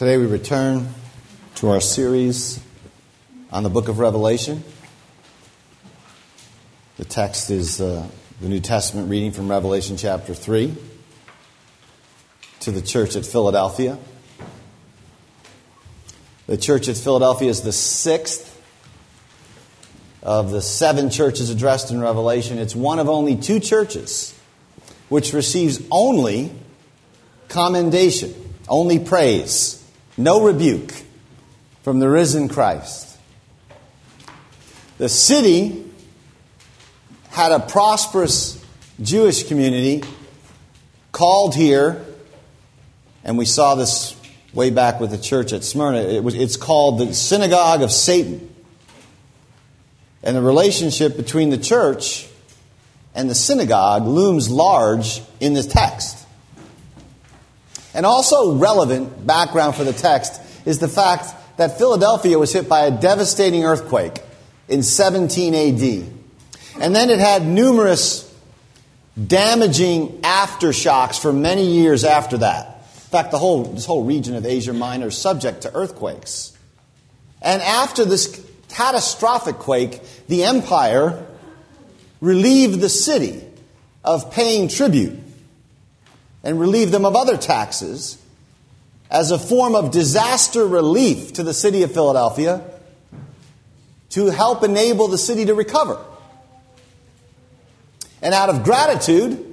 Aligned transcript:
Today 0.00 0.16
we 0.16 0.24
return 0.24 0.88
to 1.56 1.68
our 1.68 1.80
series 1.82 2.58
on 3.52 3.64
the 3.64 3.68
book 3.68 3.88
of 3.88 3.98
Revelation. 3.98 4.64
The 6.96 7.04
text 7.04 7.50
is 7.50 7.82
uh, 7.82 8.08
the 8.40 8.48
New 8.48 8.60
Testament 8.60 9.10
reading 9.10 9.30
from 9.30 9.50
Revelation 9.50 9.98
chapter 9.98 10.32
3 10.32 10.74
to 12.60 12.70
the 12.70 12.80
church 12.80 13.14
at 13.14 13.26
Philadelphia. 13.26 13.98
The 16.46 16.56
church 16.56 16.88
at 16.88 16.96
Philadelphia 16.96 17.50
is 17.50 17.60
the 17.60 17.70
sixth 17.70 18.58
of 20.22 20.50
the 20.50 20.62
seven 20.62 21.10
churches 21.10 21.50
addressed 21.50 21.90
in 21.90 22.00
Revelation. 22.00 22.56
It's 22.56 22.74
one 22.74 23.00
of 23.00 23.10
only 23.10 23.36
two 23.36 23.60
churches 23.60 24.34
which 25.10 25.34
receives 25.34 25.82
only 25.90 26.52
commendation, 27.48 28.34
only 28.66 28.98
praise 28.98 29.76
no 30.20 30.42
rebuke 30.42 30.92
from 31.82 31.98
the 31.98 32.08
risen 32.08 32.48
Christ. 32.48 33.18
The 34.98 35.08
city 35.08 35.84
had 37.30 37.52
a 37.52 37.60
prosperous 37.60 38.62
Jewish 39.00 39.44
community 39.44 40.02
called 41.12 41.54
here, 41.54 42.04
and 43.24 43.38
we 43.38 43.44
saw 43.44 43.74
this 43.74 44.14
way 44.52 44.70
back 44.70 45.00
with 45.00 45.10
the 45.10 45.18
church 45.18 45.52
at 45.52 45.64
Smyrna. 45.64 46.00
It 46.00 46.22
was, 46.22 46.34
it's 46.34 46.56
called 46.56 46.98
the 46.98 47.14
synagogue 47.14 47.82
of 47.82 47.90
Satan. 47.90 48.48
And 50.22 50.36
the 50.36 50.42
relationship 50.42 51.16
between 51.16 51.50
the 51.50 51.58
church 51.58 52.28
and 53.14 53.30
the 53.30 53.34
synagogue 53.34 54.06
looms 54.06 54.50
large 54.50 55.22
in 55.40 55.54
the 55.54 55.62
text. 55.62 56.19
And 57.94 58.06
also 58.06 58.54
relevant 58.54 59.26
background 59.26 59.74
for 59.74 59.84
the 59.84 59.92
text 59.92 60.40
is 60.64 60.78
the 60.78 60.88
fact 60.88 61.34
that 61.56 61.78
Philadelphia 61.78 62.38
was 62.38 62.52
hit 62.52 62.68
by 62.68 62.86
a 62.86 62.90
devastating 62.90 63.64
earthquake 63.64 64.22
in 64.68 64.82
17 64.82 65.54
AD. 65.54 66.12
And 66.80 66.94
then 66.94 67.10
it 67.10 67.18
had 67.18 67.44
numerous 67.44 68.26
damaging 69.26 70.20
aftershocks 70.22 71.20
for 71.20 71.32
many 71.32 71.66
years 71.66 72.04
after 72.04 72.38
that. 72.38 72.66
In 72.66 73.10
fact, 73.10 73.32
the 73.32 73.38
whole, 73.38 73.64
this 73.64 73.86
whole 73.86 74.04
region 74.04 74.36
of 74.36 74.46
Asia 74.46 74.72
Minor 74.72 75.08
is 75.08 75.18
subject 75.18 75.62
to 75.62 75.74
earthquakes. 75.74 76.56
And 77.42 77.60
after 77.60 78.04
this 78.04 78.44
catastrophic 78.68 79.56
quake, 79.56 80.00
the 80.28 80.44
empire 80.44 81.26
relieved 82.20 82.80
the 82.80 82.88
city 82.88 83.44
of 84.04 84.30
paying 84.32 84.68
tribute 84.68 85.18
and 86.42 86.58
relieve 86.58 86.90
them 86.90 87.04
of 87.04 87.16
other 87.16 87.36
taxes 87.36 88.18
as 89.10 89.30
a 89.30 89.38
form 89.38 89.74
of 89.74 89.90
disaster 89.90 90.66
relief 90.66 91.32
to 91.34 91.42
the 91.42 91.54
city 91.54 91.82
of 91.82 91.92
Philadelphia 91.92 92.62
to 94.10 94.26
help 94.26 94.62
enable 94.62 95.08
the 95.08 95.18
city 95.18 95.44
to 95.44 95.54
recover. 95.54 95.98
And 98.22 98.34
out 98.34 98.48
of 98.48 98.64
gratitude, 98.64 99.46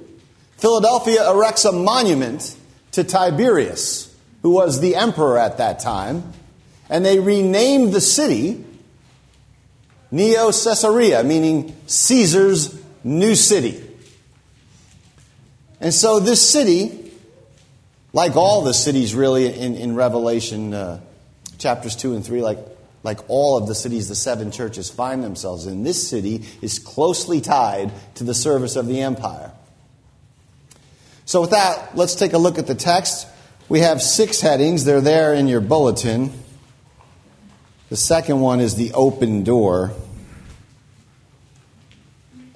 Philadelphia 0.58 1.28
erects 1.30 1.64
a 1.64 1.72
monument 1.72 2.56
to 2.92 3.04
Tiberius, 3.04 4.14
who 4.42 4.50
was 4.50 4.80
the 4.80 4.96
emperor 4.96 5.38
at 5.38 5.58
that 5.58 5.80
time, 5.80 6.32
and 6.90 7.04
they 7.04 7.18
renamed 7.18 7.92
the 7.92 8.00
city 8.00 8.64
Neo 10.10 10.46
Caesarea, 10.46 11.22
meaning 11.22 11.76
Caesar's 11.86 12.80
new 13.04 13.34
city. 13.34 13.87
And 15.80 15.94
so 15.94 16.18
this 16.20 16.48
city, 16.48 17.12
like 18.12 18.36
all 18.36 18.62
the 18.62 18.74
cities 18.74 19.14
really 19.14 19.46
in, 19.46 19.76
in 19.76 19.94
Revelation 19.94 20.74
uh, 20.74 21.00
chapters 21.58 21.94
2 21.96 22.14
and 22.14 22.24
3, 22.24 22.42
like, 22.42 22.58
like 23.02 23.20
all 23.28 23.56
of 23.56 23.68
the 23.68 23.74
cities 23.74 24.08
the 24.08 24.14
seven 24.14 24.50
churches 24.50 24.90
find 24.90 25.22
themselves 25.22 25.66
in, 25.66 25.84
this 25.84 26.08
city 26.08 26.44
is 26.62 26.78
closely 26.78 27.40
tied 27.40 27.92
to 28.16 28.24
the 28.24 28.34
service 28.34 28.76
of 28.76 28.86
the 28.86 29.00
empire. 29.00 29.52
So, 31.24 31.42
with 31.42 31.50
that, 31.50 31.94
let's 31.94 32.14
take 32.14 32.32
a 32.32 32.38
look 32.38 32.58
at 32.58 32.66
the 32.66 32.74
text. 32.74 33.28
We 33.68 33.80
have 33.80 34.00
six 34.00 34.40
headings, 34.40 34.84
they're 34.84 35.02
there 35.02 35.34
in 35.34 35.46
your 35.46 35.60
bulletin. 35.60 36.32
The 37.90 37.96
second 37.96 38.40
one 38.40 38.60
is 38.60 38.76
the 38.76 38.92
open 38.94 39.44
door, 39.44 39.92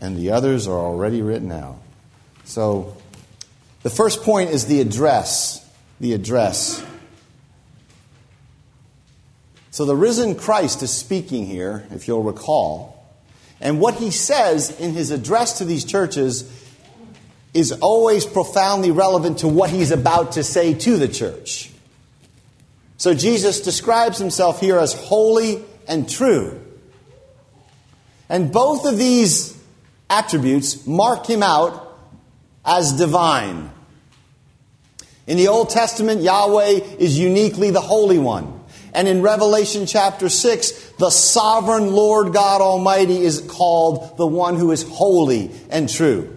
and 0.00 0.16
the 0.16 0.30
others 0.30 0.66
are 0.66 0.78
already 0.78 1.20
written 1.20 1.52
out. 1.52 1.76
So, 2.44 2.96
the 3.82 3.90
first 3.90 4.22
point 4.22 4.50
is 4.50 4.66
the 4.66 4.80
address. 4.80 5.68
The 6.00 6.12
address. 6.14 6.84
So 9.70 9.84
the 9.84 9.96
risen 9.96 10.34
Christ 10.34 10.82
is 10.82 10.92
speaking 10.92 11.46
here, 11.46 11.86
if 11.90 12.06
you'll 12.06 12.22
recall. 12.22 13.06
And 13.60 13.80
what 13.80 13.94
he 13.94 14.10
says 14.10 14.78
in 14.78 14.92
his 14.92 15.10
address 15.10 15.58
to 15.58 15.64
these 15.64 15.84
churches 15.84 16.50
is 17.54 17.72
always 17.72 18.26
profoundly 18.26 18.90
relevant 18.90 19.38
to 19.38 19.48
what 19.48 19.70
he's 19.70 19.90
about 19.90 20.32
to 20.32 20.42
say 20.42 20.74
to 20.74 20.96
the 20.96 21.08
church. 21.08 21.70
So 22.96 23.14
Jesus 23.14 23.60
describes 23.60 24.18
himself 24.18 24.60
here 24.60 24.78
as 24.78 24.92
holy 24.94 25.64
and 25.88 26.08
true. 26.08 26.60
And 28.28 28.52
both 28.52 28.84
of 28.86 28.96
these 28.96 29.58
attributes 30.08 30.86
mark 30.86 31.26
him 31.26 31.42
out 31.42 31.81
as 32.64 32.92
divine. 32.92 33.70
In 35.26 35.36
the 35.36 35.48
Old 35.48 35.70
Testament, 35.70 36.22
Yahweh 36.22 36.80
is 36.98 37.18
uniquely 37.18 37.70
the 37.70 37.80
Holy 37.80 38.18
One. 38.18 38.60
And 38.94 39.08
in 39.08 39.22
Revelation 39.22 39.86
chapter 39.86 40.28
6, 40.28 40.92
the 40.98 41.10
sovereign 41.10 41.92
Lord 41.92 42.32
God 42.32 42.60
Almighty 42.60 43.22
is 43.22 43.40
called 43.40 44.16
the 44.18 44.26
one 44.26 44.56
who 44.56 44.70
is 44.70 44.82
holy 44.82 45.50
and 45.70 45.88
true. 45.88 46.36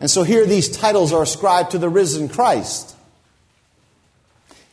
And 0.00 0.10
so 0.10 0.22
here 0.22 0.46
these 0.46 0.68
titles 0.68 1.12
are 1.12 1.22
ascribed 1.22 1.72
to 1.72 1.78
the 1.78 1.88
risen 1.88 2.28
Christ. 2.28 2.96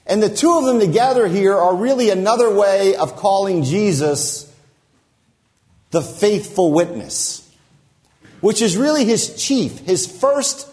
And 0.06 0.24
the 0.24 0.30
two 0.30 0.58
of 0.58 0.66
them 0.66 0.80
together 0.80 1.28
here 1.28 1.56
are 1.56 1.76
really 1.76 2.10
another 2.10 2.54
way 2.54 2.96
of 2.96 3.18
calling 3.18 3.64
Jesus 3.64 4.52
the 5.92 6.02
faithful 6.02 6.72
witness, 6.72 7.47
which 8.42 8.62
is 8.62 8.78
really 8.78 9.06
his 9.06 9.36
chief, 9.42 9.80
his 9.80 10.06
first 10.06 10.68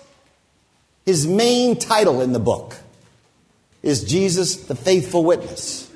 his 1.05 1.27
main 1.27 1.79
title 1.79 2.21
in 2.21 2.33
the 2.33 2.39
book 2.39 2.77
is 3.83 4.05
Jesus, 4.05 4.57
the 4.57 4.75
faithful 4.75 5.25
witness. 5.25 5.91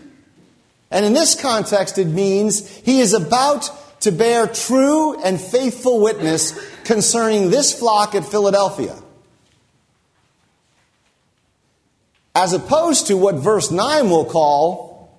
And 0.90 1.04
in 1.04 1.14
this 1.14 1.40
context, 1.40 1.98
it 1.98 2.06
means 2.06 2.68
he 2.68 3.00
is 3.00 3.14
about 3.14 3.70
to 4.00 4.12
bear 4.12 4.46
true 4.46 5.20
and 5.22 5.40
faithful 5.40 6.00
witness 6.00 6.58
concerning 6.84 7.50
this 7.50 7.76
flock 7.76 8.14
at 8.14 8.24
Philadelphia. 8.24 8.96
As 12.34 12.52
opposed 12.52 13.08
to 13.08 13.16
what 13.16 13.36
verse 13.36 13.70
9 13.70 14.10
will 14.10 14.24
call 14.24 15.10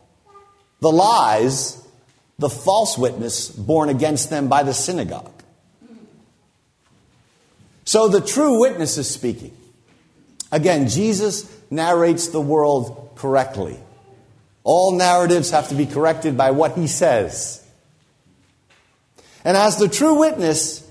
the 0.79 0.91
lies, 0.91 1.83
the 2.37 2.49
false 2.49 2.97
witness 2.97 3.49
borne 3.49 3.89
against 3.89 4.29
them 4.29 4.47
by 4.47 4.63
the 4.63 4.73
synagogue. 4.73 5.38
So 7.89 8.07
the 8.07 8.21
true 8.21 8.59
witness 8.59 8.99
is 8.99 9.09
speaking. 9.09 9.51
Again, 10.51 10.89
Jesus 10.89 11.51
narrates 11.71 12.27
the 12.27 12.39
world 12.39 13.13
correctly. 13.15 13.79
All 14.63 14.91
narratives 14.91 15.49
have 15.49 15.69
to 15.69 15.73
be 15.73 15.87
corrected 15.87 16.37
by 16.37 16.51
what 16.51 16.73
he 16.73 16.85
says. 16.85 17.65
And 19.43 19.57
as 19.57 19.77
the 19.77 19.87
true 19.87 20.19
witness, 20.19 20.87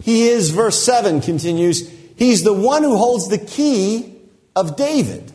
he 0.00 0.26
is, 0.28 0.52
verse 0.52 0.82
7 0.82 1.20
continues, 1.20 1.86
he's 2.16 2.44
the 2.44 2.54
one 2.54 2.82
who 2.82 2.96
holds 2.96 3.28
the 3.28 3.36
key 3.36 4.16
of 4.56 4.74
David. 4.74 5.30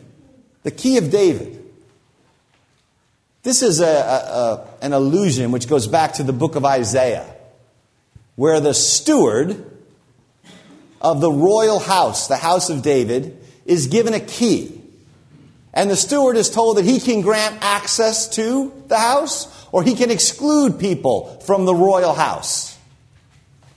The 0.64 0.72
key 0.72 0.98
of 0.98 1.12
David. 1.12 1.64
This 3.44 3.62
is 3.62 3.78
a, 3.78 3.86
a, 3.86 3.88
a, 3.88 4.68
an 4.82 4.92
allusion 4.92 5.52
which 5.52 5.68
goes 5.68 5.86
back 5.86 6.14
to 6.14 6.24
the 6.24 6.32
book 6.32 6.56
of 6.56 6.64
Isaiah, 6.64 7.32
where 8.34 8.58
the 8.58 8.74
steward 8.74 9.64
of 11.00 11.20
the 11.20 11.30
royal 11.30 11.78
house, 11.78 12.28
the 12.28 12.36
house 12.36 12.70
of 12.70 12.82
David, 12.82 13.38
is 13.64 13.86
given 13.86 14.14
a 14.14 14.20
key. 14.20 14.80
And 15.72 15.90
the 15.90 15.96
steward 15.96 16.36
is 16.36 16.50
told 16.50 16.78
that 16.78 16.84
he 16.84 16.98
can 16.98 17.20
grant 17.20 17.58
access 17.60 18.28
to 18.30 18.72
the 18.88 18.98
house 18.98 19.66
or 19.70 19.82
he 19.82 19.94
can 19.94 20.10
exclude 20.10 20.78
people 20.78 21.40
from 21.40 21.66
the 21.66 21.74
royal 21.74 22.14
house. 22.14 22.76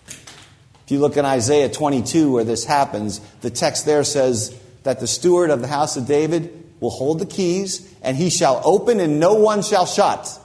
If 0.08 0.92
you 0.96 1.00
look 1.00 1.18
in 1.18 1.26
Isaiah 1.26 1.70
22 1.70 2.32
where 2.32 2.44
this 2.44 2.66
happens, 2.66 3.20
the 3.42 3.50
text 3.50 3.86
there 3.86 4.04
says 4.04 4.58
that 4.84 5.00
the 5.00 5.08
steward 5.08 5.50
of 5.50 5.62
the 5.62 5.68
house 5.68 5.96
of 5.96 6.08
David 6.08 6.52
will 6.80 6.90
hold 6.90 7.20
the 7.20 7.26
keys 7.26 7.88
and 8.02 8.18
he 8.18 8.30
shall 8.30 8.62
open 8.66 9.00
and 9.00 9.20
no 9.20 9.36
one 9.36 9.62
shall 9.62 9.86
shut. 9.86 10.40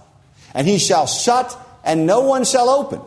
And 0.53 0.67
he 0.67 0.79
shall 0.79 1.07
shut 1.07 1.57
and 1.85 2.07
no 2.07 2.21
one 2.21 2.45
shall 2.45 2.69
open. 2.69 3.01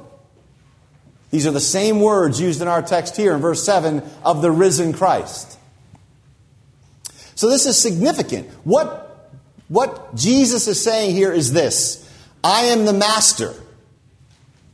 These 1.31 1.45
are 1.45 1.51
the 1.51 1.59
same 1.59 2.01
words 2.01 2.41
used 2.41 2.61
in 2.61 2.67
our 2.67 2.81
text 2.81 3.15
here 3.15 3.35
in 3.35 3.41
verse 3.41 3.63
7 3.63 4.03
of 4.23 4.41
the 4.41 4.51
risen 4.51 4.93
Christ. 4.93 5.57
So 7.35 7.49
this 7.49 7.65
is 7.65 7.79
significant. 7.79 8.49
What 8.63 9.05
What 9.67 10.15
Jesus 10.15 10.67
is 10.67 10.83
saying 10.83 11.15
here 11.15 11.31
is 11.31 11.53
this 11.53 12.09
I 12.43 12.65
am 12.65 12.85
the 12.85 12.93
master. 12.93 13.53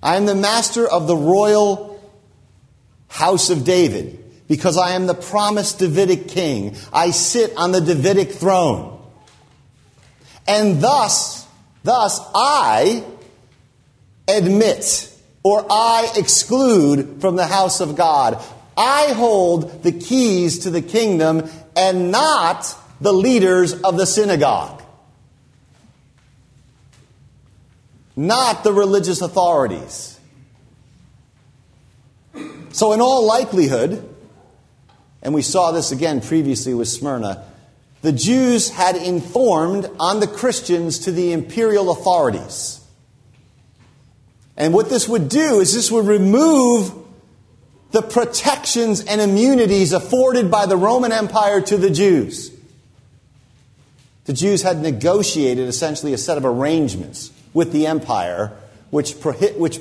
I 0.01 0.15
am 0.15 0.25
the 0.25 0.35
master 0.35 0.87
of 0.87 1.07
the 1.07 1.15
royal 1.15 1.99
house 3.07 3.49
of 3.49 3.63
David 3.63 4.23
because 4.47 4.77
I 4.77 4.91
am 4.91 5.07
the 5.07 5.13
promised 5.13 5.79
Davidic 5.79 6.27
king. 6.27 6.75
I 6.93 7.11
sit 7.11 7.55
on 7.57 7.71
the 7.71 7.81
Davidic 7.81 8.31
throne. 8.31 9.01
And 10.47 10.79
thus, 10.79 11.47
thus 11.83 12.19
I 12.35 13.03
admit 14.27 15.11
or 15.45 15.63
I 15.69 16.11
exclude 16.15 17.21
from 17.21 17.35
the 17.35 17.45
house 17.45 17.79
of 17.79 17.95
God. 17.95 18.43
I 18.75 19.13
hold 19.13 19.83
the 19.83 19.91
keys 19.91 20.57
to 20.59 20.71
the 20.71 20.81
kingdom 20.81 21.47
and 21.75 22.11
not 22.11 22.75
the 22.99 23.13
leaders 23.13 23.79
of 23.83 23.95
the 23.95 24.07
synagogue. 24.07 24.81
Not 28.15 28.63
the 28.63 28.73
religious 28.73 29.21
authorities. 29.21 30.19
So, 32.71 32.93
in 32.93 32.99
all 32.99 33.27
likelihood, 33.27 34.03
and 35.21 35.31
we 35.31 35.43
saw 35.43 35.71
this 35.71 35.91
again 35.91 36.21
previously 36.21 36.73
with 36.73 36.87
Smyrna, 36.87 37.45
the 38.01 38.11
Jews 38.11 38.71
had 38.71 38.95
informed 38.95 39.91
on 39.99 40.21
the 40.21 40.27
Christians 40.27 40.97
to 40.99 41.11
the 41.11 41.33
imperial 41.33 41.91
authorities. 41.91 42.81
And 44.57 44.73
what 44.73 44.89
this 44.89 45.07
would 45.07 45.29
do 45.29 45.59
is 45.59 45.73
this 45.73 45.91
would 45.91 46.05
remove 46.05 46.93
the 47.91 48.01
protections 48.01 49.03
and 49.03 49.21
immunities 49.21 49.93
afforded 49.93 50.49
by 50.49 50.65
the 50.65 50.77
Roman 50.77 51.11
Empire 51.11 51.61
to 51.61 51.77
the 51.77 51.89
Jews. 51.89 52.51
The 54.25 54.33
Jews 54.33 54.63
had 54.63 54.81
negotiated 54.81 55.67
essentially 55.67 56.13
a 56.13 56.17
set 56.17 56.37
of 56.37 56.45
arrangements 56.45 57.31
with 57.53 57.71
the 57.71 57.87
empire 57.87 58.51
which, 58.89 59.13
prohi- 59.15 59.57
which 59.57 59.79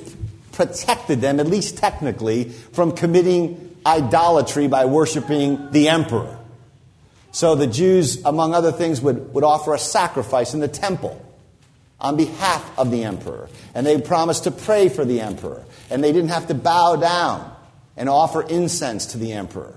protected 0.53 1.21
them, 1.21 1.41
at 1.41 1.47
least 1.47 1.79
technically, 1.79 2.45
from 2.45 2.93
committing 2.93 3.77
idolatry 3.87 4.69
by 4.69 4.85
worshiping 4.85 5.71
the 5.71 5.89
emperor. 5.89 6.39
So 7.33 7.55
the 7.55 7.67
Jews, 7.67 8.25
among 8.25 8.55
other 8.55 8.71
things, 8.71 9.01
would, 9.01 9.33
would 9.35 9.45
offer 9.45 9.75
a 9.75 9.79
sacrifice 9.79 10.55
in 10.55 10.61
the 10.61 10.69
temple 10.69 11.24
on 12.05 12.19
behalf 12.19 12.79
of 12.79 12.91
the 12.91 13.03
emperor. 13.03 13.49
And 13.75 13.87
they 13.87 13.99
promised 13.99 14.45
to 14.45 14.51
pray 14.51 14.91
for 14.91 15.07
the 15.07 15.23
emperor. 15.23 15.65
And 15.89 16.05
they 16.05 16.13
didn't 16.13 16.29
have 16.29 16.49
to 16.49 16.55
bow 16.55 16.97
down 16.97 17.51
and 17.97 18.11
offer 18.11 18.43
incense 18.43 19.07
to 19.07 19.19
the 19.19 19.33
emperor. 19.33 19.75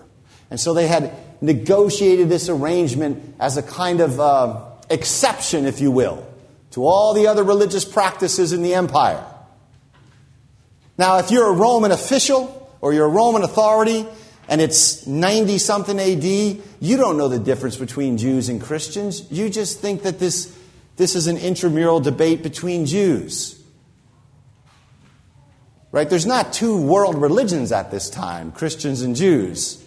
And 0.51 0.59
so 0.59 0.73
they 0.73 0.87
had 0.87 1.13
negotiated 1.41 2.27
this 2.27 2.49
arrangement 2.49 3.35
as 3.39 3.55
a 3.55 3.63
kind 3.63 4.01
of 4.01 4.19
uh, 4.19 4.61
exception, 4.89 5.65
if 5.65 5.79
you 5.79 5.89
will, 5.89 6.27
to 6.71 6.85
all 6.85 7.13
the 7.13 7.27
other 7.27 7.43
religious 7.43 7.85
practices 7.85 8.51
in 8.51 8.61
the 8.61 8.73
empire. 8.73 9.23
Now, 10.97 11.19
if 11.19 11.31
you're 11.31 11.47
a 11.47 11.53
Roman 11.53 11.91
official 11.91 12.69
or 12.81 12.91
you're 12.91 13.05
a 13.05 13.09
Roman 13.09 13.43
authority 13.43 14.05
and 14.49 14.59
it's 14.59 15.07
90 15.07 15.59
something 15.59 15.97
AD, 15.97 16.23
you 16.23 16.97
don't 16.97 17.17
know 17.17 17.29
the 17.29 17.39
difference 17.39 17.77
between 17.77 18.17
Jews 18.17 18.49
and 18.49 18.61
Christians. 18.61 19.31
You 19.31 19.49
just 19.49 19.79
think 19.79 20.03
that 20.03 20.19
this, 20.19 20.57
this 20.97 21.15
is 21.15 21.27
an 21.27 21.37
intramural 21.37 21.99
debate 21.99 22.43
between 22.43 22.85
Jews. 22.85 23.53
Right? 25.91 26.09
There's 26.09 26.25
not 26.25 26.51
two 26.51 26.81
world 26.81 27.21
religions 27.21 27.71
at 27.71 27.91
this 27.91 28.09
time, 28.09 28.51
Christians 28.51 29.01
and 29.01 29.15
Jews. 29.15 29.83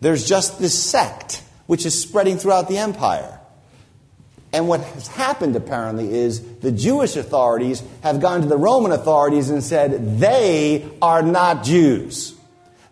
There's 0.00 0.26
just 0.26 0.58
this 0.58 0.80
sect 0.82 1.42
which 1.66 1.84
is 1.84 2.00
spreading 2.00 2.38
throughout 2.38 2.68
the 2.68 2.78
empire. 2.78 3.38
And 4.52 4.66
what 4.66 4.80
has 4.80 5.06
happened 5.08 5.54
apparently 5.54 6.12
is 6.12 6.40
the 6.58 6.72
Jewish 6.72 7.16
authorities 7.16 7.82
have 8.02 8.20
gone 8.20 8.40
to 8.40 8.48
the 8.48 8.56
Roman 8.56 8.90
authorities 8.92 9.50
and 9.50 9.62
said 9.62 10.18
they 10.18 10.88
are 11.00 11.22
not 11.22 11.62
Jews. 11.62 12.34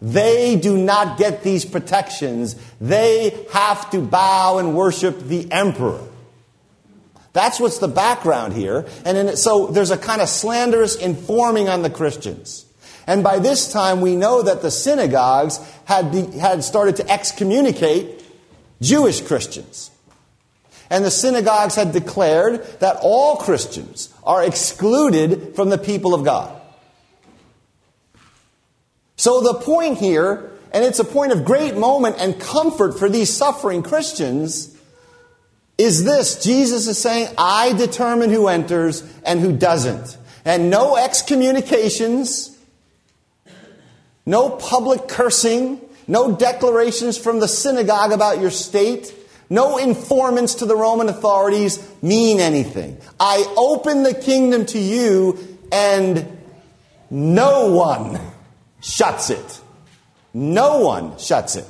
They 0.01 0.55
do 0.55 0.77
not 0.77 1.19
get 1.19 1.43
these 1.43 1.65
protections. 1.65 2.55
They 2.81 3.47
have 3.53 3.91
to 3.91 4.01
bow 4.01 4.59
and 4.59 4.77
worship 4.77 5.19
the 5.19 5.51
emperor. 5.51 6.01
That's 7.39 7.61
what's 7.61 7.79
the 7.79 7.87
background 7.87 8.53
here. 8.53 8.85
And 9.05 9.39
so 9.39 9.69
there's 9.69 9.93
a 9.93 9.97
kind 9.97 10.21
of 10.21 10.29
slanderous 10.29 10.97
informing 10.97 11.69
on 11.69 11.83
the 11.83 11.89
Christians. 11.89 12.67
And 13.07 13.23
by 13.23 13.39
this 13.39 13.73
time, 13.73 14.01
we 14.01 14.17
know 14.17 14.43
that 14.43 14.61
the 14.61 14.73
synagogues 14.73 15.61
had, 15.85 16.13
had 16.35 16.65
started 16.65 16.97
to 16.97 17.09
excommunicate 17.09 18.25
Jewish 18.83 19.21
Christians. 19.21 19.93
And 20.91 21.05
the 21.05 21.13
synagogues 21.13 21.77
had 21.77 21.93
declared 21.93 22.65
that 22.81 22.99
all 23.03 23.37
Christians 23.37 24.13
are 24.25 24.43
excluded 24.43 25.55
from 25.55 25.69
the 25.69 25.79
people 25.79 26.15
of 26.15 26.25
God. 26.25 26.61
So 29.15 29.43
the 29.43 29.55
point 29.55 29.99
here, 29.99 30.51
and 30.73 30.85
it's 30.85 30.99
a 30.99 31.05
point 31.05 31.31
of 31.31 31.45
great 31.45 31.77
moment 31.77 32.17
and 32.19 32.41
comfort 32.41 32.99
for 32.99 33.09
these 33.09 33.33
suffering 33.33 33.85
Christians, 33.85 34.77
is 35.79 36.05
this 36.05 36.43
Jesus 36.43 36.89
is 36.89 36.99
saying, 36.99 37.33
I 37.39 37.73
determine 37.73 38.31
who 38.31 38.49
enters 38.49 39.03
and 39.25 39.41
who 39.41 39.57
doesn't. 39.57 40.19
And 40.45 40.71
no 40.71 40.97
excommunications, 40.97 42.57
no 44.27 44.51
public 44.51 45.09
cursing, 45.09 45.81
no 46.09 46.35
declarations 46.35 47.17
from 47.17 47.39
the 47.39 47.49
synagogue 47.49 48.13
about 48.13 48.41
your 48.41 48.51
state, 48.51 49.15
no 49.51 49.79
informants 49.79 50.57
to 50.57 50.67
the 50.67 50.77
Roman 50.77 51.09
authorities 51.09 51.79
mean 52.03 52.41
anything. 52.41 52.99
I 53.21 53.45
open 53.57 54.03
the 54.03 54.15
kingdom 54.15 54.67
to 54.67 54.79
you 54.79 55.59
and 55.71 56.39
no 57.11 57.73
one 57.73 58.21
shuts 58.81 59.31
it. 59.31 59.61
No 60.35 60.81
one 60.81 61.19
shuts 61.19 61.57
it. 61.57 61.67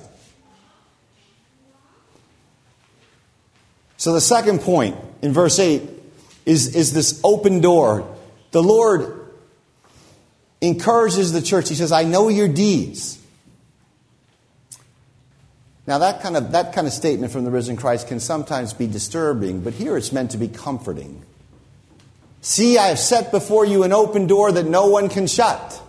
So 3.99 4.13
the 4.13 4.21
second 4.21 4.61
point 4.61 4.97
in 5.23 5.33
verse 5.33 5.59
8 5.59 5.83
is, 6.47 6.75
is 6.75 6.93
this 6.95 7.21
open 7.23 7.61
door. 7.61 8.17
The 8.53 8.63
Lord 8.63 9.29
encourages 10.61 11.33
the 11.33 11.43
church. 11.43 11.69
He 11.69 11.75
says, 11.75 11.93
I 11.93 12.05
know 12.05 12.29
your 12.29 12.49
deeds. 12.49 13.19
Now, 15.87 15.99
that 15.99 16.23
kind, 16.23 16.37
of, 16.37 16.53
that 16.53 16.75
kind 16.75 16.87
of 16.87 16.93
statement 16.93 17.33
from 17.33 17.45
the 17.45 17.51
risen 17.51 17.77
Christ 17.77 18.09
can 18.09 18.21
sometimes 18.21 18.73
be 18.73 18.87
disturbing, 18.87 19.63
but 19.63 19.73
here 19.73 19.97
it's 19.97 20.13
meant 20.13 20.31
to 20.33 20.39
be 20.39 20.49
comforting. 20.49 21.23
See, 22.41 22.79
I 22.79 22.89
have 22.89 22.99
set 22.99 23.31
before 23.31 23.65
you 23.65 23.83
an 23.83 23.93
open 23.93 24.27
door 24.27 24.53
that 24.53 24.67
no 24.67 24.89
one 24.89 25.09
can 25.09 25.27
shut. 25.27 25.83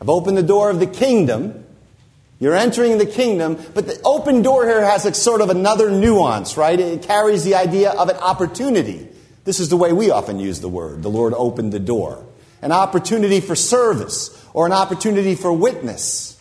I've 0.00 0.10
opened 0.10 0.36
the 0.36 0.42
door 0.42 0.68
of 0.70 0.80
the 0.80 0.86
kingdom 0.86 1.65
you're 2.38 2.54
entering 2.54 2.98
the 2.98 3.06
kingdom, 3.06 3.58
but 3.74 3.86
the 3.86 4.00
open 4.04 4.42
door 4.42 4.66
here 4.66 4.84
has 4.84 5.06
a 5.06 5.14
sort 5.14 5.40
of 5.40 5.48
another 5.48 5.90
nuance, 5.90 6.56
right? 6.56 6.78
It 6.78 7.02
carries 7.02 7.44
the 7.44 7.54
idea 7.54 7.92
of 7.92 8.08
an 8.10 8.16
opportunity. 8.16 9.08
This 9.44 9.58
is 9.58 9.70
the 9.70 9.76
way 9.76 9.92
we 9.92 10.10
often 10.10 10.38
use 10.38 10.60
the 10.60 10.68
word. 10.68 11.02
The 11.02 11.08
Lord 11.08 11.32
opened 11.34 11.72
the 11.72 11.80
door. 11.80 12.24
An 12.60 12.72
opportunity 12.72 13.40
for 13.40 13.56
service 13.56 14.30
or 14.52 14.66
an 14.66 14.72
opportunity 14.72 15.34
for 15.34 15.52
witness. 15.52 16.38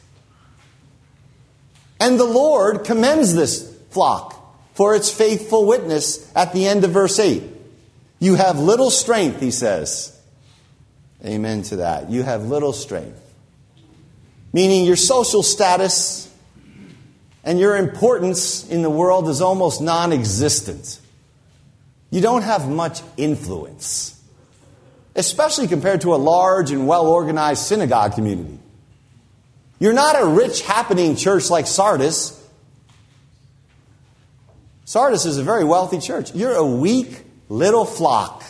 And 1.99 2.19
the 2.19 2.25
Lord 2.25 2.83
commends 2.83 3.33
this 3.33 3.73
flock 3.91 4.33
for 4.73 4.95
its 4.95 5.09
faithful 5.09 5.65
witness 5.65 6.29
at 6.35 6.51
the 6.51 6.67
end 6.67 6.83
of 6.83 6.91
verse 6.91 7.19
8. 7.19 7.43
You 8.19 8.35
have 8.35 8.59
little 8.59 8.91
strength, 8.91 9.39
he 9.39 9.51
says. 9.51 10.11
Amen 11.23 11.63
to 11.63 11.77
that. 11.77 12.09
You 12.09 12.23
have 12.23 12.45
little 12.45 12.73
strength 12.73 13.24
meaning 14.55 14.85
your 14.85 14.95
social 14.95 15.43
status 15.43 16.33
and 17.43 17.59
your 17.59 17.75
importance 17.75 18.65
in 18.69 18.83
the 18.83 18.89
world 18.89 19.27
is 19.27 19.41
almost 19.41 19.81
non 19.81 20.13
existent. 20.13 21.01
You 22.09 22.21
don't 22.21 22.43
have 22.43 22.69
much 22.69 23.01
influence, 23.17 24.17
especially 25.13 25.67
compared 25.67 25.99
to 26.01 26.15
a 26.15 26.15
large 26.15 26.71
and 26.71 26.87
well 26.87 27.05
organized 27.05 27.65
synagogue 27.65 28.13
community. 28.13 28.57
You're 29.77 29.91
not 29.91 30.15
a 30.17 30.25
rich, 30.25 30.61
happening 30.61 31.17
church 31.17 31.49
like 31.49 31.67
Sardis. 31.67 32.41
Sardis 34.85 35.25
is 35.25 35.37
a 35.37 35.43
very 35.43 35.65
wealthy 35.65 35.99
church. 35.99 36.33
You're 36.33 36.55
a 36.55 36.65
weak 36.65 37.25
little 37.49 37.83
flock. 37.83 38.41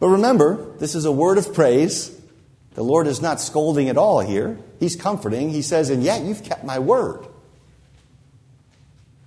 But 0.00 0.08
remember, 0.08 0.76
this 0.78 0.94
is 0.94 1.06
a 1.06 1.12
word 1.12 1.38
of 1.38 1.54
praise. 1.54 2.17
The 2.78 2.84
Lord 2.84 3.08
is 3.08 3.20
not 3.20 3.40
scolding 3.40 3.88
at 3.88 3.96
all 3.98 4.20
here. 4.20 4.56
He's 4.78 4.94
comforting. 4.94 5.50
He 5.50 5.62
says, 5.62 5.90
And 5.90 6.00
yet 6.00 6.22
you've 6.22 6.44
kept 6.44 6.62
my 6.62 6.78
word. 6.78 7.26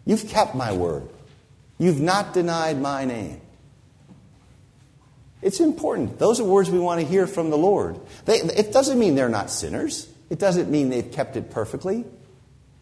You've 0.05 0.29
kept 0.29 0.55
my 0.55 0.71
word. 0.71 1.09
You've 1.77 1.99
not 1.99 2.33
denied 2.33 2.79
my 2.79 3.03
name. 3.03 3.41
It's 5.41 5.59
important. 5.59 6.17
Those 6.17 6.39
are 6.39 6.45
words 6.45 6.69
we 6.69 6.79
want 6.79 7.01
to 7.01 7.05
hear 7.05 7.27
from 7.27 7.49
the 7.49 7.57
Lord. 7.57 7.99
They, 8.23 8.35
it 8.35 8.71
doesn't 8.71 8.97
mean 8.97 9.15
they're 9.15 9.27
not 9.27 9.51
sinners, 9.51 10.07
it 10.29 10.39
doesn't 10.39 10.71
mean 10.71 10.89
they've 10.89 11.11
kept 11.11 11.35
it 11.35 11.51
perfectly. 11.51 12.05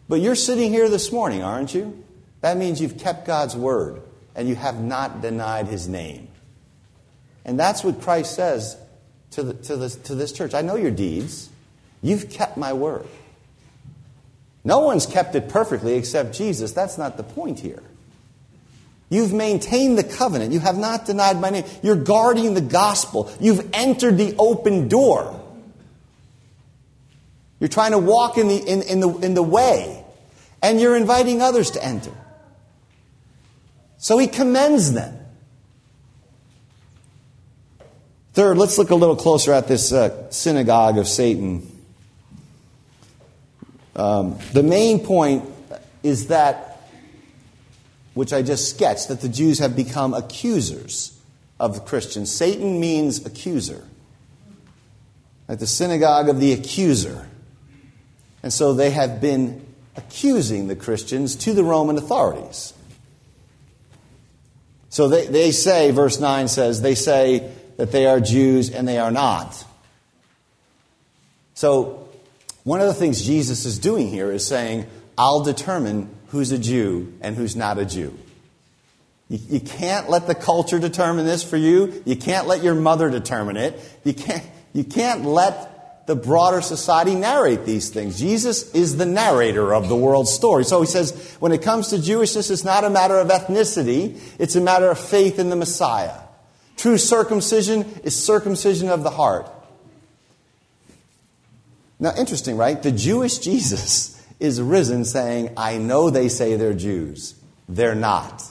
But 0.08 0.20
you're 0.20 0.36
sitting 0.36 0.70
here 0.70 0.88
this 0.88 1.10
morning, 1.10 1.42
aren't 1.42 1.74
you? 1.74 2.04
That 2.42 2.56
means 2.56 2.80
you've 2.80 2.96
kept 2.96 3.26
God's 3.26 3.56
word 3.56 4.02
and 4.36 4.48
you 4.48 4.54
have 4.54 4.80
not 4.80 5.20
denied 5.20 5.66
his 5.66 5.88
name. 5.88 6.28
And 7.44 7.58
that's 7.58 7.82
what 7.82 8.00
Christ 8.00 8.36
says 8.36 8.76
to, 9.32 9.42
the, 9.42 9.54
to, 9.54 9.76
this, 9.76 9.96
to 9.96 10.14
this 10.14 10.32
church. 10.32 10.54
I 10.54 10.62
know 10.62 10.76
your 10.76 10.90
deeds. 10.90 11.48
You've 12.02 12.30
kept 12.30 12.56
my 12.56 12.72
word. 12.72 13.06
No 14.64 14.80
one's 14.80 15.06
kept 15.06 15.34
it 15.34 15.48
perfectly 15.48 15.94
except 15.94 16.34
Jesus. 16.34 16.72
That's 16.72 16.98
not 16.98 17.16
the 17.16 17.22
point 17.22 17.60
here. 17.60 17.82
You've 19.08 19.32
maintained 19.32 19.98
the 19.98 20.04
covenant. 20.04 20.52
You 20.52 20.60
have 20.60 20.78
not 20.78 21.04
denied 21.04 21.40
my 21.40 21.50
name. 21.50 21.64
You're 21.82 21.96
guarding 21.96 22.54
the 22.54 22.60
gospel. 22.60 23.30
You've 23.40 23.68
entered 23.72 24.18
the 24.18 24.36
open 24.38 24.88
door. 24.88 25.36
You're 27.58 27.68
trying 27.68 27.90
to 27.90 27.98
walk 27.98 28.38
in 28.38 28.48
the, 28.48 28.56
in, 28.56 28.82
in, 28.82 29.00
the, 29.00 29.08
in 29.18 29.34
the 29.34 29.42
way, 29.42 30.04
and 30.62 30.80
you're 30.80 30.96
inviting 30.96 31.42
others 31.42 31.72
to 31.72 31.84
enter. 31.84 32.12
So 33.98 34.16
he 34.16 34.28
commends 34.28 34.92
them. 34.92 35.19
Third, 38.32 38.58
let's 38.58 38.78
look 38.78 38.90
a 38.90 38.94
little 38.94 39.16
closer 39.16 39.52
at 39.52 39.66
this 39.66 39.92
uh, 39.92 40.30
synagogue 40.30 40.98
of 40.98 41.08
Satan. 41.08 41.66
Um, 43.96 44.38
the 44.52 44.62
main 44.62 45.04
point 45.04 45.44
is 46.04 46.28
that, 46.28 46.86
which 48.14 48.32
I 48.32 48.42
just 48.42 48.70
sketched, 48.70 49.08
that 49.08 49.20
the 49.20 49.28
Jews 49.28 49.58
have 49.58 49.74
become 49.74 50.14
accusers 50.14 51.18
of 51.58 51.74
the 51.74 51.80
Christians. 51.80 52.30
Satan 52.30 52.78
means 52.78 53.26
accuser. 53.26 53.84
At 55.48 55.58
the 55.58 55.66
synagogue 55.66 56.28
of 56.28 56.38
the 56.38 56.52
accuser. 56.52 57.28
And 58.44 58.52
so 58.52 58.74
they 58.74 58.90
have 58.90 59.20
been 59.20 59.66
accusing 59.96 60.68
the 60.68 60.76
Christians 60.76 61.34
to 61.34 61.52
the 61.52 61.64
Roman 61.64 61.98
authorities. 61.98 62.74
So 64.88 65.08
they, 65.08 65.26
they 65.26 65.50
say, 65.50 65.90
verse 65.90 66.20
9 66.20 66.46
says, 66.46 66.80
they 66.80 66.94
say 66.94 67.50
that 67.80 67.92
they 67.92 68.04
are 68.04 68.20
Jews 68.20 68.68
and 68.68 68.86
they 68.86 68.98
are 68.98 69.10
not. 69.10 69.64
So 71.54 72.06
one 72.62 72.82
of 72.82 72.88
the 72.88 72.92
things 72.92 73.22
Jesus 73.22 73.64
is 73.64 73.78
doing 73.78 74.08
here 74.08 74.30
is 74.30 74.46
saying, 74.46 74.84
I'll 75.16 75.42
determine 75.42 76.14
who's 76.26 76.52
a 76.52 76.58
Jew 76.58 77.14
and 77.22 77.34
who's 77.34 77.56
not 77.56 77.78
a 77.78 77.86
Jew. 77.86 78.14
You, 79.30 79.38
you 79.48 79.60
can't 79.60 80.10
let 80.10 80.26
the 80.26 80.34
culture 80.34 80.78
determine 80.78 81.24
this 81.24 81.42
for 81.42 81.56
you. 81.56 82.02
You 82.04 82.16
can't 82.16 82.46
let 82.46 82.62
your 82.62 82.74
mother 82.74 83.08
determine 83.08 83.56
it. 83.56 83.80
You 84.04 84.12
can't, 84.12 84.44
you 84.74 84.84
can't 84.84 85.24
let 85.24 86.06
the 86.06 86.16
broader 86.16 86.60
society 86.60 87.14
narrate 87.14 87.64
these 87.64 87.88
things. 87.88 88.20
Jesus 88.20 88.74
is 88.74 88.98
the 88.98 89.06
narrator 89.06 89.72
of 89.72 89.88
the 89.88 89.96
world's 89.96 90.34
story. 90.34 90.64
So 90.66 90.82
he 90.82 90.86
says, 90.86 91.34
when 91.40 91.52
it 91.52 91.62
comes 91.62 91.88
to 91.88 91.96
Jewishness, 91.96 92.50
it's 92.50 92.62
not 92.62 92.84
a 92.84 92.90
matter 92.90 93.16
of 93.16 93.28
ethnicity, 93.28 94.20
it's 94.38 94.54
a 94.54 94.60
matter 94.60 94.90
of 94.90 94.98
faith 94.98 95.38
in 95.38 95.48
the 95.48 95.56
Messiah. 95.56 96.18
True 96.80 96.96
circumcision 96.96 97.82
is 98.04 98.16
circumcision 98.16 98.88
of 98.88 99.02
the 99.02 99.10
heart. 99.10 99.46
Now, 101.98 102.14
interesting, 102.16 102.56
right? 102.56 102.82
The 102.82 102.90
Jewish 102.90 103.36
Jesus 103.48 104.18
is 104.40 104.62
risen 104.62 105.04
saying, 105.04 105.52
I 105.58 105.76
know 105.76 106.08
they 106.08 106.30
say 106.30 106.56
they're 106.56 106.72
Jews. 106.72 107.34
They're 107.68 107.94
not. 107.94 108.42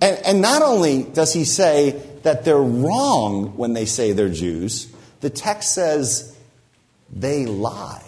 And, 0.00 0.16
and 0.24 0.40
not 0.40 0.62
only 0.62 1.02
does 1.02 1.32
he 1.32 1.44
say 1.44 2.00
that 2.22 2.44
they're 2.44 2.56
wrong 2.56 3.56
when 3.56 3.72
they 3.72 3.84
say 3.84 4.12
they're 4.12 4.28
Jews, 4.28 4.94
the 5.22 5.30
text 5.30 5.74
says 5.74 6.36
they 7.12 7.46
lie. 7.46 8.04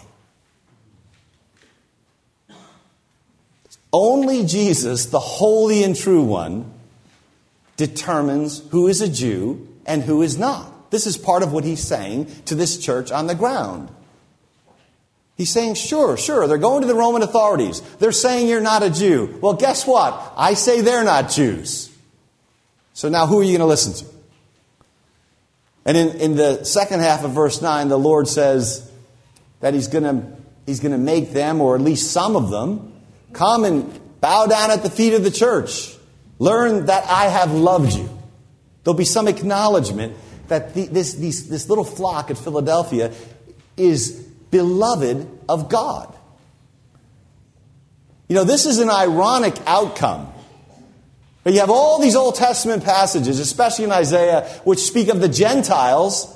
Only 3.91 4.45
Jesus, 4.45 5.07
the 5.07 5.19
holy 5.19 5.83
and 5.83 5.97
true 5.97 6.23
one, 6.23 6.72
determines 7.77 8.59
who 8.69 8.87
is 8.87 9.01
a 9.01 9.09
Jew 9.09 9.67
and 9.85 10.03
who 10.03 10.21
is 10.21 10.37
not. 10.37 10.91
This 10.91 11.07
is 11.07 11.17
part 11.17 11.43
of 11.43 11.51
what 11.51 11.63
he's 11.63 11.81
saying 11.81 12.27
to 12.45 12.55
this 12.55 12.77
church 12.77 13.11
on 13.11 13.27
the 13.27 13.35
ground. 13.35 13.89
He's 15.35 15.49
saying, 15.49 15.73
sure, 15.73 16.15
sure, 16.15 16.47
they're 16.47 16.59
going 16.59 16.81
to 16.81 16.87
the 16.87 16.95
Roman 16.95 17.23
authorities. 17.23 17.81
They're 17.97 18.11
saying 18.11 18.47
you're 18.47 18.61
not 18.61 18.83
a 18.83 18.91
Jew. 18.91 19.39
Well, 19.41 19.53
guess 19.53 19.87
what? 19.87 20.33
I 20.37 20.53
say 20.53 20.81
they're 20.81 21.03
not 21.03 21.31
Jews. 21.31 21.89
So 22.93 23.09
now 23.09 23.25
who 23.25 23.39
are 23.39 23.43
you 23.43 23.49
going 23.49 23.59
to 23.59 23.65
listen 23.65 23.93
to? 23.93 24.13
And 25.85 25.97
in, 25.97 26.09
in 26.19 26.35
the 26.35 26.63
second 26.63 26.99
half 26.99 27.23
of 27.23 27.31
verse 27.31 27.61
9, 27.61 27.87
the 27.87 27.97
Lord 27.97 28.27
says 28.27 28.89
that 29.59 29.73
he's 29.73 29.87
going 29.87 30.03
to 30.03 30.43
he's 30.65 30.79
going 30.79 30.91
to 30.91 30.97
make 30.97 31.31
them, 31.31 31.59
or 31.59 31.75
at 31.75 31.81
least 31.81 32.11
some 32.11 32.35
of 32.35 32.49
them, 32.49 32.93
come 33.33 33.65
and 33.65 34.21
bow 34.21 34.45
down 34.45 34.71
at 34.71 34.83
the 34.83 34.89
feet 34.89 35.13
of 35.13 35.23
the 35.23 35.31
church. 35.31 35.93
Learn 36.43 36.87
that 36.87 37.05
I 37.09 37.29
have 37.29 37.53
loved 37.53 37.93
you. 37.93 38.09
There'll 38.83 38.97
be 38.97 39.05
some 39.05 39.29
acknowledgement 39.29 40.17
that 40.49 40.73
the, 40.73 40.87
this, 40.87 41.13
these, 41.13 41.47
this 41.47 41.69
little 41.69 41.85
flock 41.85 42.29
at 42.31 42.37
Philadelphia 42.37 43.13
is 43.77 44.11
beloved 44.51 45.25
of 45.47 45.69
God. 45.69 46.13
You 48.27 48.35
know, 48.35 48.43
this 48.43 48.65
is 48.65 48.79
an 48.79 48.89
ironic 48.89 49.55
outcome. 49.65 50.33
But 51.45 51.53
you 51.53 51.61
have 51.61 51.69
all 51.69 52.01
these 52.01 52.17
Old 52.17 52.35
Testament 52.35 52.83
passages, 52.83 53.39
especially 53.39 53.85
in 53.85 53.93
Isaiah, 53.93 54.45
which 54.65 54.79
speak 54.79 55.07
of 55.07 55.21
the 55.21 55.29
Gentiles 55.29 56.27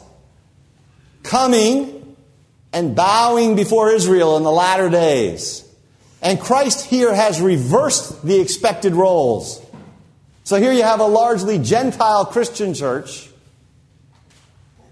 coming 1.24 2.16
and 2.72 2.96
bowing 2.96 3.58
before 3.58 3.92
Israel 3.92 4.38
in 4.38 4.44
the 4.44 4.52
latter 4.54 4.88
days. 4.88 5.68
And 6.22 6.40
Christ 6.40 6.86
here 6.86 7.14
has 7.14 7.42
reversed 7.42 8.26
the 8.26 8.40
expected 8.40 8.94
roles. 8.94 9.62
So 10.48 10.56
here 10.62 10.72
you 10.72 10.84
have 10.84 11.01
a 11.01 11.06
largely 11.06 11.60
Gentile 11.60 12.24
Christian 12.24 12.74
church 12.74 13.30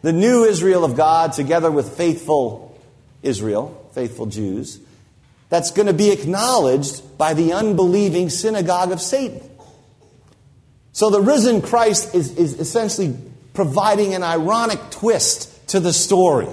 the 0.01 0.11
new 0.11 0.43
Israel 0.43 0.83
of 0.83 0.97
God 0.97 1.31
together 1.31 1.71
with 1.71 1.95
faithful 1.95 2.77
Israel, 3.23 3.89
faithful 3.93 4.25
Jews, 4.25 4.81
that's 5.47 5.71
going 5.71 5.87
to 5.87 5.93
be 5.93 6.11
acknowledged 6.11 7.17
by 7.17 7.35
the 7.35 7.53
unbelieving 7.53 8.29
synagogue 8.29 8.91
of 8.91 8.99
Satan. 8.99 9.49
So 10.91 11.09
the 11.09 11.21
risen 11.21 11.61
Christ 11.61 12.13
is, 12.13 12.37
is 12.37 12.59
essentially 12.59 13.17
providing 13.53 14.13
an 14.13 14.23
ironic 14.23 14.81
twist 14.89 15.69
to 15.69 15.79
the 15.79 15.93
story. 15.93 16.49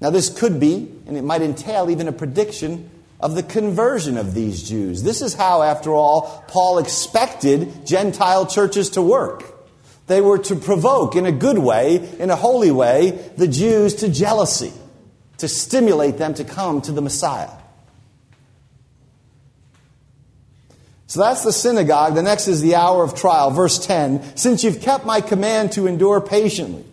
Now, 0.00 0.10
this 0.10 0.36
could 0.36 0.58
be, 0.58 0.92
and 1.06 1.16
it 1.16 1.22
might 1.22 1.42
entail 1.42 1.88
even 1.88 2.08
a 2.08 2.12
prediction 2.12 2.90
of 3.20 3.34
the 3.34 3.42
conversion 3.42 4.16
of 4.16 4.34
these 4.34 4.68
Jews. 4.68 5.02
This 5.02 5.22
is 5.22 5.34
how, 5.34 5.62
after 5.62 5.92
all, 5.92 6.44
Paul 6.48 6.78
expected 6.78 7.86
Gentile 7.86 8.46
churches 8.46 8.90
to 8.90 9.02
work. 9.02 9.44
They 10.06 10.20
were 10.20 10.38
to 10.38 10.56
provoke, 10.56 11.16
in 11.16 11.26
a 11.26 11.32
good 11.32 11.58
way, 11.58 11.96
in 12.18 12.30
a 12.30 12.36
holy 12.36 12.70
way, 12.70 13.10
the 13.36 13.48
Jews 13.48 13.96
to 13.96 14.08
jealousy, 14.08 14.72
to 15.38 15.48
stimulate 15.48 16.18
them 16.18 16.34
to 16.34 16.44
come 16.44 16.80
to 16.82 16.92
the 16.92 17.02
Messiah. 17.02 17.50
So 21.08 21.20
that's 21.20 21.44
the 21.44 21.52
synagogue. 21.52 22.14
The 22.14 22.22
next 22.22 22.48
is 22.48 22.60
the 22.60 22.74
hour 22.74 23.02
of 23.02 23.14
trial. 23.14 23.50
Verse 23.50 23.84
10 23.84 24.36
Since 24.36 24.64
you've 24.64 24.80
kept 24.80 25.06
my 25.06 25.20
command 25.20 25.72
to 25.72 25.86
endure 25.86 26.20
patiently. 26.20 26.84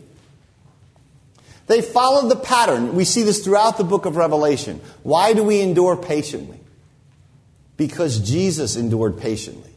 They 1.68 1.82
followed 1.82 2.30
the 2.30 2.36
pattern. 2.36 2.96
We 2.96 3.06
see 3.06 3.24
this 3.24 3.44
throughout 3.44 3.78
the 3.78 3.84
book 3.84 4.06
of 4.06 4.16
Revelation. 4.16 4.82
Why 5.04 5.34
do 5.34 5.44
we 5.44 5.62
endure 5.62 5.96
patiently? 5.96 6.60
Because 7.78 8.20
Jesus 8.20 8.76
endured 8.76 9.18
patiently. 9.18 9.70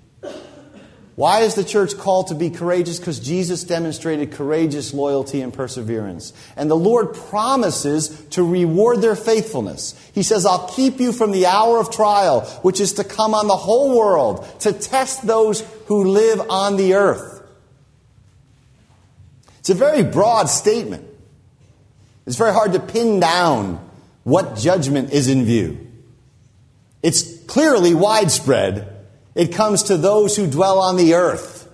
Why 1.14 1.40
is 1.40 1.55
the 1.55 1.64
church 1.64 1.97
called 1.97 2.26
to 2.26 2.35
be 2.35 2.50
courageous? 2.50 2.99
Because 2.99 3.21
Jesus 3.21 3.64
demonstrated 3.64 4.33
courageous 4.33 4.93
loyalty 4.93 5.40
and 5.40 5.50
perseverance. 5.50 6.35
And 6.57 6.71
the 6.71 6.76
Lord 6.76 7.14
promises 7.14 8.09
to 8.31 8.45
reward 8.45 9.00
their 9.00 9.16
faithfulness. 9.16 9.95
He 10.12 10.23
says, 10.23 10.45
I'll 10.45 10.69
keep 10.69 11.00
you 11.00 11.12
from 11.12 11.33
the 11.33 11.47
hour 11.47 11.78
of 11.78 11.90
trial, 11.90 12.43
which 12.61 12.81
is 12.81 12.95
to 12.95 13.05
come 13.05 13.33
on 13.33 13.47
the 13.47 13.57
whole 13.57 13.97
world 13.97 14.47
to 14.61 14.75
test 14.75 15.26
those 15.26 15.62
who 15.87 16.05
live 16.05 16.50
on 16.50 16.76
the 16.76 16.95
earth. 16.95 17.43
It's 19.61 19.71
a 19.71 19.75
very 19.75 20.02
broad 20.02 20.50
statement. 20.50 21.06
It's 22.26 22.37
very 22.37 22.52
hard 22.52 22.73
to 22.73 22.80
pin 22.80 23.21
down 23.21 23.88
what 24.25 24.56
judgment 24.56 25.12
is 25.12 25.28
in 25.28 25.45
view. 25.45 25.87
It's 27.02 27.45
clearly 27.45 27.95
widespread 27.95 28.92
it 29.37 29.52
comes 29.52 29.85
to 29.85 29.99
those 29.99 30.35
who 30.35 30.47
dwell 30.47 30.80
on 30.80 30.97
the 30.97 31.12
earth, 31.12 31.68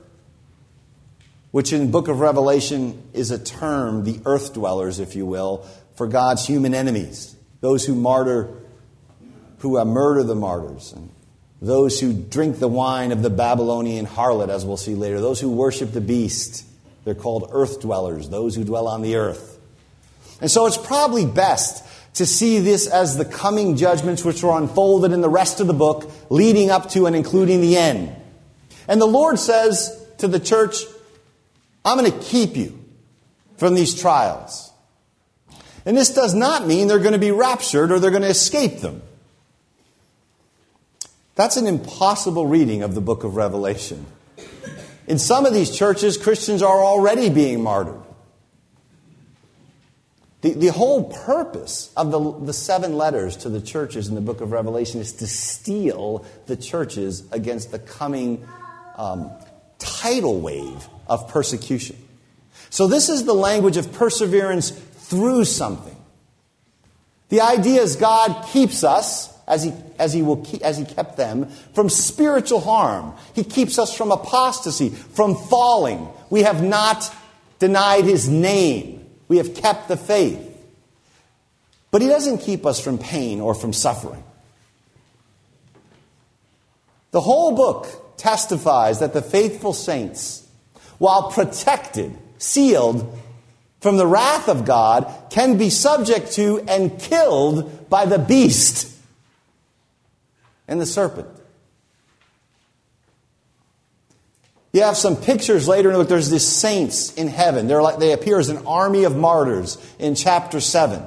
which 1.53 1.73
in 1.73 1.93
book 1.93 2.09
of 2.09 2.19
Revelation 2.19 3.01
is 3.13 3.31
a 3.31 3.39
term, 3.39 4.03
the 4.03 4.21
earth 4.27 4.53
dwellers, 4.53 4.99
if 4.99 5.15
you 5.15 5.25
will, 5.25 5.65
for 5.95 6.09
God's 6.09 6.45
human 6.45 6.75
enemies, 6.75 7.37
those 7.61 7.87
who 7.87 7.95
martyr, 7.95 8.53
who 9.59 9.79
uh, 9.79 9.85
murder 9.85 10.25
the 10.25 10.35
martyrs, 10.35 10.93
and 10.93 11.09
those 11.61 12.01
who 12.01 12.13
drink 12.13 12.59
the 12.59 12.67
wine 12.67 13.13
of 13.13 13.23
the 13.23 13.31
Babylonian 13.31 14.07
harlot, 14.07 14.49
as 14.49 14.67
we'll 14.67 14.77
see 14.77 14.97
later, 14.97 15.21
those 15.21 15.39
who 15.39 15.49
worship 15.49 15.93
the 15.93 16.01
beast. 16.01 16.67
They're 17.05 17.15
called 17.15 17.49
earth 17.53 17.81
dwellers, 17.81 18.29
those 18.29 18.57
who 18.57 18.65
dwell 18.65 18.89
on 18.89 19.03
the 19.03 19.15
earth. 19.15 19.61
And 20.43 20.51
so 20.51 20.67
it's 20.67 20.77
probably 20.77 21.25
best 21.25 21.85
to 22.15 22.27
see 22.27 22.59
this 22.59 22.87
as 22.87 23.17
the 23.17 23.25
coming 23.25 23.77
judgments 23.77 24.25
which 24.25 24.43
were 24.43 24.59
unfolded 24.59 25.13
in 25.13 25.23
the 25.23 25.29
rest 25.29 25.61
of 25.61 25.67
the 25.69 25.73
book, 25.73 26.11
leading 26.29 26.69
up 26.69 26.91
to 26.91 27.07
and 27.07 27.17
including 27.17 27.61
the 27.61 27.77
end. 27.77 28.15
And 28.89 29.01
the 29.01 29.07
Lord 29.07 29.39
says 29.39 29.99
to 30.19 30.29
the 30.29 30.41
church, 30.41 30.77
I'm 31.85 31.97
going 31.97 32.11
to 32.11 32.19
keep 32.19 32.57
you 32.57 32.79
from 33.57 33.75
these 33.75 33.99
trials. 33.99 34.71
And 35.87 35.97
this 35.97 36.11
does 36.11 36.35
not 36.35 36.67
mean 36.67 36.89
they're 36.89 36.99
going 36.99 37.13
to 37.13 37.19
be 37.19 37.31
raptured 37.31 37.91
or 37.91 37.99
they're 37.99 38.11
going 38.11 38.23
to 38.23 38.29
escape 38.29 38.81
them. 38.81 39.03
That's 41.35 41.57
an 41.57 41.67
impossible 41.67 42.47
reading 42.47 42.83
of 42.83 42.95
the 42.95 43.01
book 43.01 43.25
of 43.25 43.37
Revelation. 43.37 44.07
In 45.07 45.19
some 45.19 45.47
of 45.47 45.55
these 45.55 45.75
churches, 45.75 46.19
Christians 46.19 46.63
are 46.63 46.83
already 46.83 47.31
being 47.31 47.63
martyred. 47.63 48.03
The, 50.43 50.55
the 50.55 50.67
whole 50.69 51.05
purpose 51.05 51.93
of 51.97 52.11
the, 52.11 52.47
the 52.47 52.53
seven 52.53 52.97
letters 52.97 53.37
to 53.39 53.49
the 53.49 53.61
churches 53.61 54.09
in 54.09 54.17
the 54.17 54.21
book 54.21 54.41
of 54.41 54.51
Revelation 54.51 55.01
is 55.01 55.13
to 55.15 55.27
steel 55.27 56.27
the 56.47 56.57
churches 56.57 57.25
against 57.31 57.71
the 57.71 57.79
coming 57.79 58.47
um, 58.97 59.31
tidal 59.79 60.41
wave 60.41 60.89
of 61.07 61.29
persecution. 61.29 61.97
So, 62.71 62.87
this 62.87 63.09
is 63.09 63.25
the 63.25 63.35
language 63.35 63.77
of 63.77 63.93
perseverance 63.93 64.71
through 64.71 65.45
something. 65.45 65.97
The 67.29 67.41
idea 67.41 67.81
is 67.81 67.97
God 67.97 68.47
keeps 68.49 68.83
us, 68.83 69.33
as 69.47 69.63
he, 69.63 69.73
as, 69.99 70.13
he 70.13 70.23
will 70.23 70.39
keep, 70.39 70.63
as 70.63 70.77
He 70.77 70.85
kept 70.85 71.17
them, 71.17 71.49
from 71.75 71.89
spiritual 71.89 72.61
harm. 72.61 73.15
He 73.35 73.45
keeps 73.45 73.79
us 73.79 73.97
from 73.97 74.11
apostasy, 74.11 74.89
from 74.89 75.37
falling. 75.37 76.09
We 76.31 76.43
have 76.43 76.63
not 76.63 77.15
denied 77.59 78.05
His 78.05 78.29
name. 78.29 79.02
We 79.33 79.39
have 79.39 79.55
kept 79.55 79.89
the 79.89 79.97
faith. 79.97 80.47
But 81.91 82.03
He 82.03 82.09
doesn't 82.09 82.43
keep 82.43 82.67
us 82.67 82.79
from 82.79 82.99
pain 82.99 83.41
or 83.41 83.55
from 83.55 83.73
suffering. 83.73 84.23
The 87.13 87.23
whole 87.23 87.57
book 87.57 88.19
testifies 88.19 88.99
that 88.99 89.15
the 89.15 89.23
faithful 89.23 89.73
saints, 89.73 90.47
while 90.99 91.31
protected, 91.31 92.15
sealed 92.37 93.19
from 93.81 93.97
the 93.97 94.07
wrath 94.07 94.51
of 94.51 94.67
God, 94.67 95.11
can 95.31 95.57
be 95.57 95.71
subject 95.71 96.33
to 96.33 96.61
and 96.69 97.01
killed 97.01 97.89
by 97.89 98.05
the 98.05 98.19
beast 98.19 98.95
and 100.69 100.79
the 100.79 100.85
serpent. 100.85 101.29
You 104.73 104.83
have 104.83 104.97
some 104.97 105.17
pictures 105.17 105.69
later. 105.69 105.95
Look, 105.97 106.09
there's 106.09 106.31
these 106.31 106.47
saints 106.47 107.13
in 107.15 107.29
heaven. 107.29 107.69
They're 107.69 107.83
like, 107.83 107.99
they 107.99 108.13
appear 108.13 108.39
as 108.39 108.49
an 108.49 108.67
army 108.67 109.05
of 109.05 109.15
martyrs 109.15 109.77
in 109.99 110.15
chapter 110.15 110.61
7. 110.61 111.03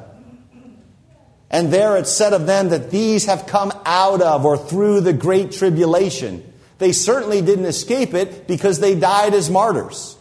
And 1.49 1.71
there 1.71 1.97
it's 1.97 2.11
said 2.11 2.33
of 2.33 2.45
them 2.45 2.69
that 2.69 2.91
these 2.91 3.25
have 3.25 3.47
come 3.47 3.71
out 3.85 4.21
of 4.21 4.45
or 4.45 4.57
through 4.57 5.01
the 5.01 5.13
great 5.13 5.51
tribulation. 5.51 6.43
They 6.77 6.91
certainly 6.91 7.41
didn't 7.41 7.65
escape 7.65 8.13
it 8.13 8.47
because 8.47 8.79
they 8.79 8.93
died 8.93 9.33
as 9.33 9.49
martyrs. 9.49 10.17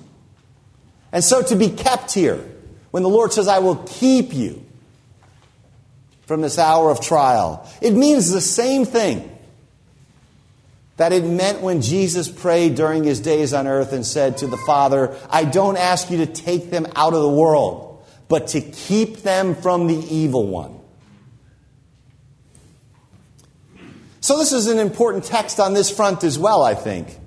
And 1.12 1.22
so 1.22 1.42
to 1.42 1.56
be 1.56 1.68
kept 1.68 2.14
here, 2.14 2.44
when 2.92 3.02
the 3.02 3.08
Lord 3.08 3.32
says, 3.32 3.48
I 3.48 3.58
will 3.58 3.76
keep 3.76 4.32
you 4.32 4.64
from 6.22 6.40
this 6.40 6.58
hour 6.58 6.90
of 6.90 7.00
trial, 7.00 7.68
it 7.82 7.92
means 7.92 8.30
the 8.30 8.40
same 8.40 8.84
thing 8.84 9.33
that 10.96 11.12
it 11.12 11.24
meant 11.24 11.60
when 11.60 11.82
Jesus 11.82 12.28
prayed 12.28 12.76
during 12.76 13.04
his 13.04 13.20
days 13.20 13.52
on 13.52 13.66
earth 13.66 13.92
and 13.92 14.06
said 14.06 14.38
to 14.38 14.46
the 14.46 14.56
Father, 14.58 15.16
I 15.28 15.44
don't 15.44 15.76
ask 15.76 16.10
you 16.10 16.18
to 16.18 16.26
take 16.26 16.70
them 16.70 16.86
out 16.94 17.14
of 17.14 17.22
the 17.22 17.28
world, 17.28 18.04
but 18.28 18.48
to 18.48 18.60
keep 18.60 19.18
them 19.18 19.54
from 19.54 19.88
the 19.88 19.96
evil 19.96 20.46
one. 20.46 20.80
So, 24.20 24.38
this 24.38 24.52
is 24.52 24.68
an 24.68 24.78
important 24.78 25.24
text 25.24 25.60
on 25.60 25.74
this 25.74 25.90
front 25.90 26.24
as 26.24 26.38
well, 26.38 26.62
I 26.62 26.74
think, 26.74 27.18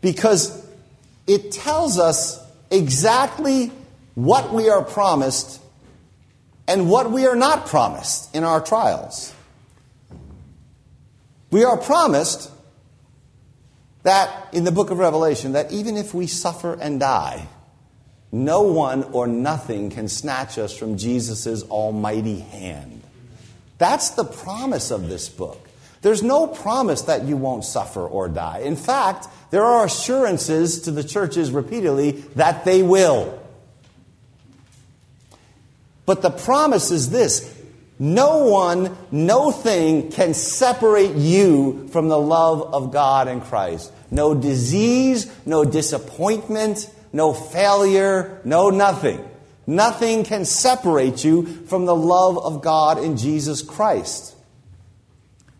because 0.00 0.64
it 1.26 1.52
tells 1.52 1.98
us 1.98 2.42
exactly 2.70 3.70
what 4.14 4.52
we 4.52 4.70
are 4.70 4.82
promised 4.82 5.60
and 6.66 6.88
what 6.88 7.10
we 7.10 7.26
are 7.26 7.36
not 7.36 7.66
promised 7.66 8.34
in 8.34 8.44
our 8.44 8.62
trials. 8.62 9.34
We 11.50 11.64
are 11.64 11.76
promised 11.76 12.50
that 14.02 14.52
in 14.52 14.64
the 14.64 14.72
book 14.72 14.90
of 14.90 14.98
Revelation, 14.98 15.52
that 15.52 15.72
even 15.72 15.96
if 15.96 16.14
we 16.14 16.26
suffer 16.26 16.74
and 16.74 17.00
die, 17.00 17.48
no 18.30 18.62
one 18.62 19.04
or 19.04 19.26
nothing 19.26 19.90
can 19.90 20.08
snatch 20.08 20.58
us 20.58 20.76
from 20.76 20.98
Jesus' 20.98 21.62
almighty 21.64 22.40
hand. 22.40 23.02
That's 23.78 24.10
the 24.10 24.24
promise 24.24 24.90
of 24.90 25.08
this 25.08 25.28
book. 25.28 25.68
There's 26.02 26.22
no 26.22 26.46
promise 26.46 27.02
that 27.02 27.24
you 27.24 27.36
won't 27.36 27.64
suffer 27.64 28.06
or 28.06 28.28
die. 28.28 28.60
In 28.60 28.76
fact, 28.76 29.26
there 29.50 29.64
are 29.64 29.86
assurances 29.86 30.82
to 30.82 30.90
the 30.90 31.02
churches 31.02 31.50
repeatedly 31.50 32.12
that 32.36 32.64
they 32.64 32.82
will. 32.82 33.42
But 36.06 36.22
the 36.22 36.30
promise 36.30 36.90
is 36.90 37.10
this 37.10 37.57
no 37.98 38.44
one, 38.44 38.96
no 39.10 39.50
thing 39.50 40.10
can 40.12 40.34
separate 40.34 41.16
you 41.16 41.88
from 41.88 42.08
the 42.08 42.18
love 42.18 42.62
of 42.74 42.92
God 42.92 43.26
and 43.26 43.42
Christ. 43.42 43.92
No 44.10 44.34
disease, 44.34 45.30
no 45.44 45.64
disappointment, 45.64 46.88
no 47.12 47.32
failure, 47.32 48.40
no 48.44 48.70
nothing. 48.70 49.28
Nothing 49.66 50.24
can 50.24 50.44
separate 50.44 51.24
you 51.24 51.44
from 51.66 51.86
the 51.86 51.94
love 51.94 52.38
of 52.38 52.62
God 52.62 53.02
in 53.02 53.16
Jesus 53.16 53.62
Christ. 53.62 54.34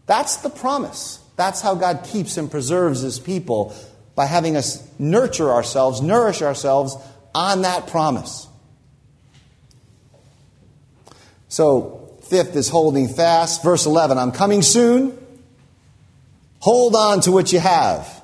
That's 0.06 0.38
the 0.38 0.48
promise. 0.48 1.20
That's 1.36 1.60
how 1.60 1.74
God 1.74 2.04
keeps 2.04 2.36
and 2.36 2.50
preserves 2.50 3.00
his 3.00 3.18
people 3.18 3.74
by 4.14 4.26
having 4.26 4.56
us 4.56 4.82
nurture 4.98 5.50
ourselves, 5.50 6.00
nourish 6.00 6.40
ourselves 6.40 6.96
on 7.34 7.62
that 7.62 7.88
promise. 7.88 8.48
So, 11.48 11.97
Fifth 12.28 12.56
is 12.56 12.68
holding 12.68 13.08
fast. 13.08 13.62
Verse 13.62 13.86
11 13.86 14.18
I'm 14.18 14.32
coming 14.32 14.62
soon. 14.62 15.16
Hold 16.60 16.94
on 16.94 17.20
to 17.22 17.32
what 17.32 17.52
you 17.52 17.60
have. 17.60 18.22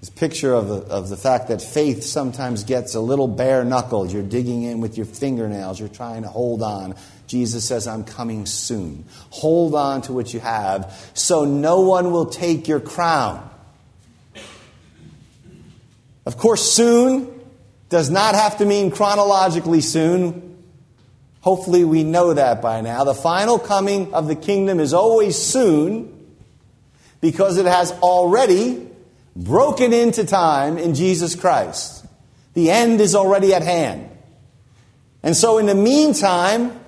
This 0.00 0.10
picture 0.10 0.52
of 0.52 0.68
the, 0.68 0.76
of 0.76 1.08
the 1.08 1.16
fact 1.16 1.48
that 1.48 1.62
faith 1.62 2.02
sometimes 2.02 2.64
gets 2.64 2.94
a 2.94 3.00
little 3.00 3.28
bare 3.28 3.64
knuckled. 3.64 4.12
You're 4.12 4.22
digging 4.22 4.64
in 4.64 4.80
with 4.80 4.96
your 4.96 5.06
fingernails. 5.06 5.78
You're 5.80 5.88
trying 5.88 6.22
to 6.22 6.28
hold 6.28 6.62
on. 6.62 6.96
Jesus 7.26 7.64
says, 7.64 7.86
I'm 7.86 8.04
coming 8.04 8.44
soon. 8.46 9.04
Hold 9.30 9.74
on 9.74 10.02
to 10.02 10.12
what 10.12 10.34
you 10.34 10.40
have 10.40 10.92
so 11.14 11.44
no 11.44 11.80
one 11.80 12.10
will 12.10 12.26
take 12.26 12.68
your 12.68 12.80
crown. 12.80 13.48
Of 16.26 16.36
course, 16.36 16.70
soon 16.70 17.40
does 17.88 18.10
not 18.10 18.34
have 18.34 18.58
to 18.58 18.64
mean 18.64 18.90
chronologically 18.90 19.80
soon. 19.80 20.51
Hopefully, 21.42 21.84
we 21.84 22.04
know 22.04 22.34
that 22.34 22.62
by 22.62 22.80
now. 22.80 23.02
The 23.02 23.14
final 23.14 23.58
coming 23.58 24.14
of 24.14 24.28
the 24.28 24.36
kingdom 24.36 24.78
is 24.78 24.94
always 24.94 25.36
soon 25.36 26.36
because 27.20 27.58
it 27.58 27.66
has 27.66 27.90
already 27.92 28.88
broken 29.34 29.92
into 29.92 30.24
time 30.24 30.78
in 30.78 30.94
Jesus 30.94 31.34
Christ. 31.34 32.06
The 32.54 32.70
end 32.70 33.00
is 33.00 33.16
already 33.16 33.54
at 33.54 33.62
hand. 33.62 34.08
And 35.24 35.36
so, 35.36 35.58
in 35.58 35.66
the 35.66 35.74
meantime, 35.74 36.78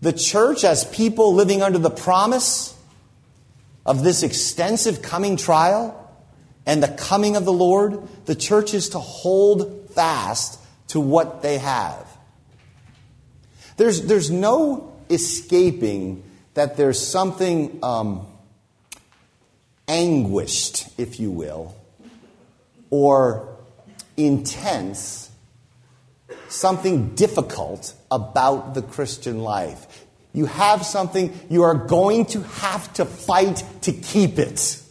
the 0.00 0.14
church, 0.14 0.64
as 0.64 0.84
people 0.84 1.34
living 1.34 1.60
under 1.60 1.78
the 1.78 1.90
promise 1.90 2.74
of 3.84 4.04
this 4.04 4.22
extensive 4.22 5.02
coming 5.02 5.36
trial 5.36 6.02
and 6.64 6.82
the 6.82 6.88
coming 6.88 7.36
of 7.36 7.44
the 7.44 7.52
Lord, 7.52 8.08
the 8.24 8.34
church 8.34 8.72
is 8.72 8.88
to 8.90 8.98
hold 8.98 9.90
fast 9.90 10.58
to 10.88 11.00
what 11.00 11.42
they 11.42 11.58
have. 11.58 12.15
There's, 13.76 14.02
there's 14.02 14.30
no 14.30 14.92
escaping 15.10 16.22
that 16.54 16.76
there's 16.76 17.04
something 17.04 17.78
um, 17.82 18.26
anguished, 19.86 20.88
if 20.98 21.20
you 21.20 21.30
will, 21.30 21.74
or 22.90 23.56
intense, 24.16 25.30
something 26.48 27.14
difficult 27.14 27.92
about 28.10 28.74
the 28.74 28.82
Christian 28.82 29.40
life. 29.40 30.04
You 30.32 30.46
have 30.46 30.84
something, 30.84 31.38
you 31.50 31.62
are 31.62 31.74
going 31.74 32.26
to 32.26 32.42
have 32.42 32.92
to 32.94 33.04
fight 33.04 33.62
to 33.82 33.92
keep 33.92 34.38
it. 34.38 34.82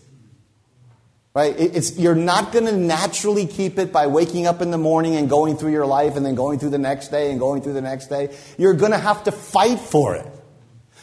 Right? 1.36 1.54
It's, 1.60 2.00
you're 2.00 2.16
not 2.16 2.54
going 2.54 2.66
to 2.66 2.72
naturally 2.72 3.46
keep 3.46 3.78
it 3.78 3.92
by 3.92 4.08
waking 4.08 4.48
up 4.48 4.62
in 4.62 4.72
the 4.72 4.78
morning 4.78 5.18
and 5.18 5.30
going 5.30 5.58
through 5.58 5.74
your 5.74 5.86
life 5.86 6.16
and 6.16 6.26
then 6.26 6.34
going 6.34 6.60
through 6.60 6.70
the 6.70 6.78
next 6.78 7.10
day 7.10 7.30
and 7.30 7.42
going 7.42 7.62
through 7.62 7.74
the 7.74 7.82
next 7.82 8.08
day. 8.08 8.34
You're 8.58 8.74
going 8.74 8.94
to 8.94 8.98
have 8.98 9.26
to 9.26 9.34
fight 9.34 9.80
for 9.80 10.16
it. 10.16 10.26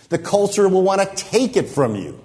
The 0.08 0.16
culture 0.16 0.66
will 0.70 0.82
want 0.82 1.02
to 1.02 1.16
take 1.22 1.58
it 1.58 1.68
from 1.68 1.96
you. 1.96 2.18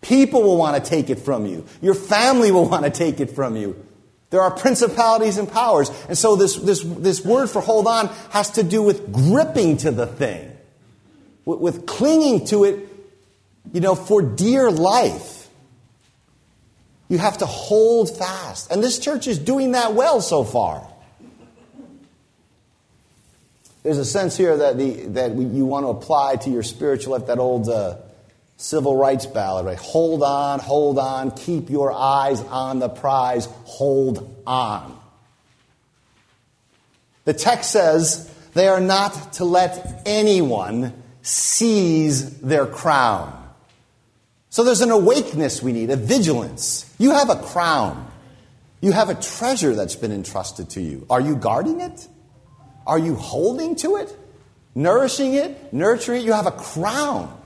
People 0.00 0.42
will 0.42 0.56
want 0.56 0.82
to 0.82 0.90
take 0.90 1.10
it 1.10 1.20
from 1.20 1.46
you. 1.46 1.64
Your 1.80 1.94
family 1.94 2.50
will 2.50 2.68
want 2.68 2.84
to 2.84 2.90
take 2.90 3.20
it 3.20 3.30
from 3.30 3.54
you. 3.54 3.86
There 4.30 4.40
are 4.40 4.50
principalities 4.50 5.38
and 5.38 5.48
powers. 5.48 5.90
And 6.08 6.18
so 6.18 6.34
this, 6.34 6.56
this, 6.56 6.82
this 6.82 7.24
word 7.24 7.48
for 7.48 7.62
hold 7.62 7.86
on 7.86 8.08
has 8.30 8.50
to 8.52 8.64
do 8.64 8.82
with 8.82 9.12
gripping 9.12 9.76
to 9.78 9.92
the 9.92 10.08
thing, 10.08 10.50
with, 11.44 11.60
with 11.60 11.86
clinging 11.86 12.46
to 12.46 12.64
it, 12.64 12.88
you 13.72 13.80
know, 13.80 13.94
for 13.94 14.22
dear 14.22 14.72
life. 14.72 15.37
You 17.08 17.18
have 17.18 17.38
to 17.38 17.46
hold 17.46 18.16
fast. 18.16 18.70
And 18.70 18.82
this 18.82 18.98
church 18.98 19.26
is 19.26 19.38
doing 19.38 19.72
that 19.72 19.94
well 19.94 20.20
so 20.20 20.44
far. 20.44 20.86
There's 23.82 23.98
a 23.98 24.04
sense 24.04 24.36
here 24.36 24.56
that, 24.56 24.76
the, 24.76 25.06
that 25.06 25.34
you 25.34 25.64
want 25.64 25.84
to 25.84 25.88
apply 25.88 26.36
to 26.36 26.50
your 26.50 26.62
spiritual 26.62 27.14
life, 27.14 27.26
that 27.28 27.38
old 27.38 27.68
uh, 27.68 27.96
civil 28.58 28.96
rights 28.96 29.24
ballad, 29.24 29.64
right? 29.64 29.78
Hold 29.78 30.22
on, 30.22 30.58
hold 30.58 30.98
on, 30.98 31.30
keep 31.30 31.70
your 31.70 31.92
eyes 31.92 32.42
on 32.42 32.80
the 32.80 32.88
prize, 32.88 33.46
hold 33.64 34.42
on. 34.46 34.98
The 37.24 37.32
text 37.32 37.70
says 37.70 38.30
they 38.54 38.68
are 38.68 38.80
not 38.80 39.34
to 39.34 39.44
let 39.44 40.02
anyone 40.04 40.92
seize 41.22 42.40
their 42.40 42.66
crown. 42.66 43.47
So 44.58 44.64
there's 44.64 44.80
an 44.80 44.90
awakeness 44.90 45.62
we 45.62 45.70
need, 45.70 45.88
a 45.90 45.94
vigilance. 45.94 46.92
You 46.98 47.12
have 47.12 47.30
a 47.30 47.36
crown. 47.36 48.10
You 48.80 48.90
have 48.90 49.08
a 49.08 49.14
treasure 49.14 49.72
that's 49.76 49.94
been 49.94 50.10
entrusted 50.10 50.70
to 50.70 50.80
you. 50.80 51.06
Are 51.08 51.20
you 51.20 51.36
guarding 51.36 51.80
it? 51.80 52.08
Are 52.84 52.98
you 52.98 53.14
holding 53.14 53.76
to 53.76 53.98
it? 53.98 54.12
Nourishing 54.74 55.34
it? 55.34 55.72
Nurturing 55.72 56.22
it? 56.22 56.24
You 56.24 56.32
have 56.32 56.48
a 56.48 56.50
crown. 56.50 57.40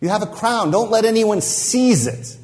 You 0.00 0.08
have 0.08 0.22
a 0.22 0.28
crown. 0.28 0.70
Don't 0.70 0.92
let 0.92 1.04
anyone 1.04 1.40
seize 1.40 2.06
it. 2.06 2.38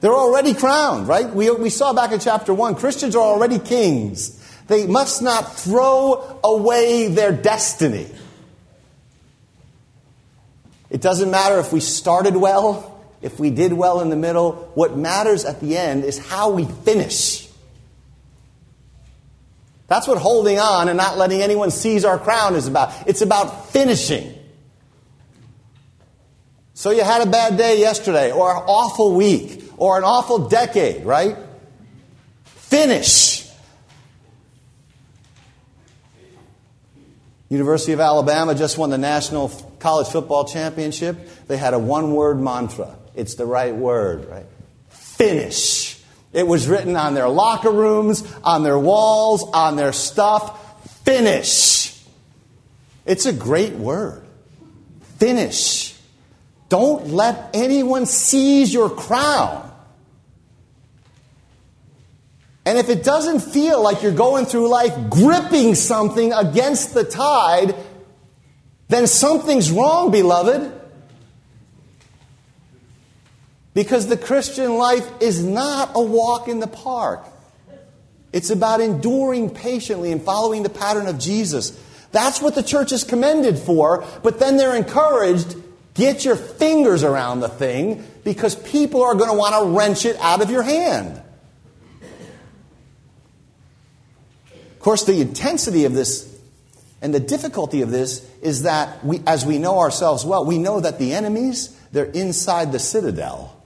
They're 0.00 0.12
already 0.12 0.54
crowned, 0.54 1.06
right? 1.06 1.32
We, 1.32 1.52
we 1.52 1.70
saw 1.70 1.92
back 1.92 2.10
in 2.10 2.18
chapter 2.18 2.52
1 2.52 2.74
Christians 2.74 3.14
are 3.14 3.22
already 3.22 3.60
kings. 3.60 4.40
They 4.66 4.88
must 4.88 5.22
not 5.22 5.56
throw 5.56 6.40
away 6.42 7.06
their 7.06 7.30
destiny. 7.30 8.08
It 10.92 11.00
doesn't 11.00 11.30
matter 11.30 11.58
if 11.58 11.72
we 11.72 11.80
started 11.80 12.36
well, 12.36 13.00
if 13.22 13.40
we 13.40 13.48
did 13.48 13.72
well 13.72 14.02
in 14.02 14.10
the 14.10 14.16
middle. 14.16 14.70
What 14.74 14.94
matters 14.94 15.46
at 15.46 15.58
the 15.58 15.78
end 15.78 16.04
is 16.04 16.18
how 16.18 16.50
we 16.50 16.66
finish. 16.66 17.48
That's 19.86 20.06
what 20.06 20.18
holding 20.18 20.58
on 20.58 20.88
and 20.88 20.98
not 20.98 21.16
letting 21.16 21.40
anyone 21.40 21.70
seize 21.70 22.04
our 22.04 22.18
crown 22.18 22.56
is 22.56 22.66
about. 22.66 23.08
It's 23.08 23.22
about 23.22 23.70
finishing. 23.70 24.34
So 26.74 26.90
you 26.90 27.04
had 27.04 27.26
a 27.26 27.30
bad 27.30 27.56
day 27.56 27.80
yesterday, 27.80 28.30
or 28.30 28.54
an 28.54 28.62
awful 28.66 29.14
week, 29.14 29.64
or 29.78 29.96
an 29.96 30.04
awful 30.04 30.50
decade, 30.50 31.06
right? 31.06 31.38
Finish. 32.44 33.41
University 37.52 37.92
of 37.92 38.00
Alabama 38.00 38.54
just 38.54 38.78
won 38.78 38.88
the 38.88 38.96
National 38.96 39.50
College 39.78 40.08
Football 40.08 40.46
Championship. 40.46 41.18
They 41.48 41.58
had 41.58 41.74
a 41.74 41.78
one 41.78 42.14
word 42.14 42.40
mantra. 42.40 42.96
It's 43.14 43.34
the 43.34 43.44
right 43.44 43.74
word, 43.74 44.26
right? 44.30 44.46
Finish. 44.88 46.00
It 46.32 46.46
was 46.46 46.66
written 46.66 46.96
on 46.96 47.12
their 47.12 47.28
locker 47.28 47.70
rooms, 47.70 48.24
on 48.42 48.62
their 48.62 48.78
walls, 48.78 49.44
on 49.52 49.76
their 49.76 49.92
stuff. 49.92 51.04
Finish. 51.04 52.02
It's 53.04 53.26
a 53.26 53.34
great 53.34 53.74
word. 53.74 54.22
Finish. 55.18 55.94
Don't 56.70 57.08
let 57.08 57.50
anyone 57.52 58.06
seize 58.06 58.72
your 58.72 58.88
crown. 58.88 59.70
And 62.64 62.78
if 62.78 62.88
it 62.88 63.02
doesn't 63.02 63.40
feel 63.40 63.82
like 63.82 64.02
you're 64.02 64.12
going 64.12 64.46
through 64.46 64.68
life 64.68 64.94
gripping 65.10 65.74
something 65.74 66.32
against 66.32 66.94
the 66.94 67.04
tide, 67.04 67.74
then 68.88 69.06
something's 69.06 69.70
wrong, 69.70 70.10
beloved. 70.10 70.80
Because 73.74 74.06
the 74.06 74.16
Christian 74.16 74.76
life 74.76 75.08
is 75.20 75.42
not 75.42 75.92
a 75.94 76.02
walk 76.02 76.46
in 76.46 76.60
the 76.60 76.66
park. 76.66 77.26
It's 78.32 78.50
about 78.50 78.80
enduring 78.80 79.50
patiently 79.50 80.12
and 80.12 80.22
following 80.22 80.62
the 80.62 80.68
pattern 80.68 81.08
of 81.08 81.18
Jesus. 81.18 81.78
That's 82.12 82.40
what 82.40 82.54
the 82.54 82.62
church 82.62 82.92
is 82.92 83.04
commended 83.04 83.58
for, 83.58 84.04
but 84.22 84.38
then 84.38 84.56
they're 84.56 84.76
encouraged 84.76 85.56
Get 85.94 86.24
your 86.24 86.36
fingers 86.36 87.04
around 87.04 87.40
the 87.40 87.48
thing 87.48 88.04
because 88.24 88.54
people 88.54 89.02
are 89.02 89.14
going 89.14 89.30
to 89.30 89.36
want 89.36 89.54
to 89.54 89.76
wrench 89.76 90.06
it 90.06 90.16
out 90.20 90.40
of 90.40 90.50
your 90.50 90.62
hand. 90.62 91.20
Of 94.82 94.84
course, 94.84 95.04
the 95.04 95.20
intensity 95.20 95.84
of 95.84 95.92
this 95.92 96.28
and 97.00 97.14
the 97.14 97.20
difficulty 97.20 97.82
of 97.82 97.92
this 97.92 98.28
is 98.42 98.64
that 98.64 99.04
we, 99.04 99.22
as 99.28 99.46
we 99.46 99.58
know 99.58 99.78
ourselves 99.78 100.24
well, 100.24 100.44
we 100.44 100.58
know 100.58 100.80
that 100.80 100.98
the 100.98 101.12
enemies, 101.12 101.68
they're 101.92 102.06
inside 102.06 102.72
the 102.72 102.80
citadel. 102.80 103.56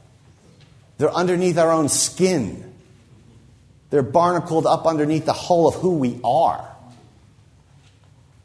They're 0.99 1.11
underneath 1.11 1.57
our 1.57 1.73
own 1.73 1.89
skin. 1.89 2.71
They're 3.89 4.03
barnacled 4.03 4.67
up 4.67 4.87
underneath 4.87 5.25
the 5.25 5.33
hull 5.33 5.67
of 5.67 5.77
who 5.77 5.97
we 5.97 6.21
are. 6.23 6.69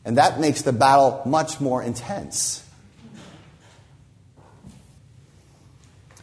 And 0.05 0.17
that 0.17 0.39
makes 0.39 0.61
the 0.61 0.71
battle 0.71 1.23
much 1.25 1.59
more 1.59 1.83
intense. 1.83 2.65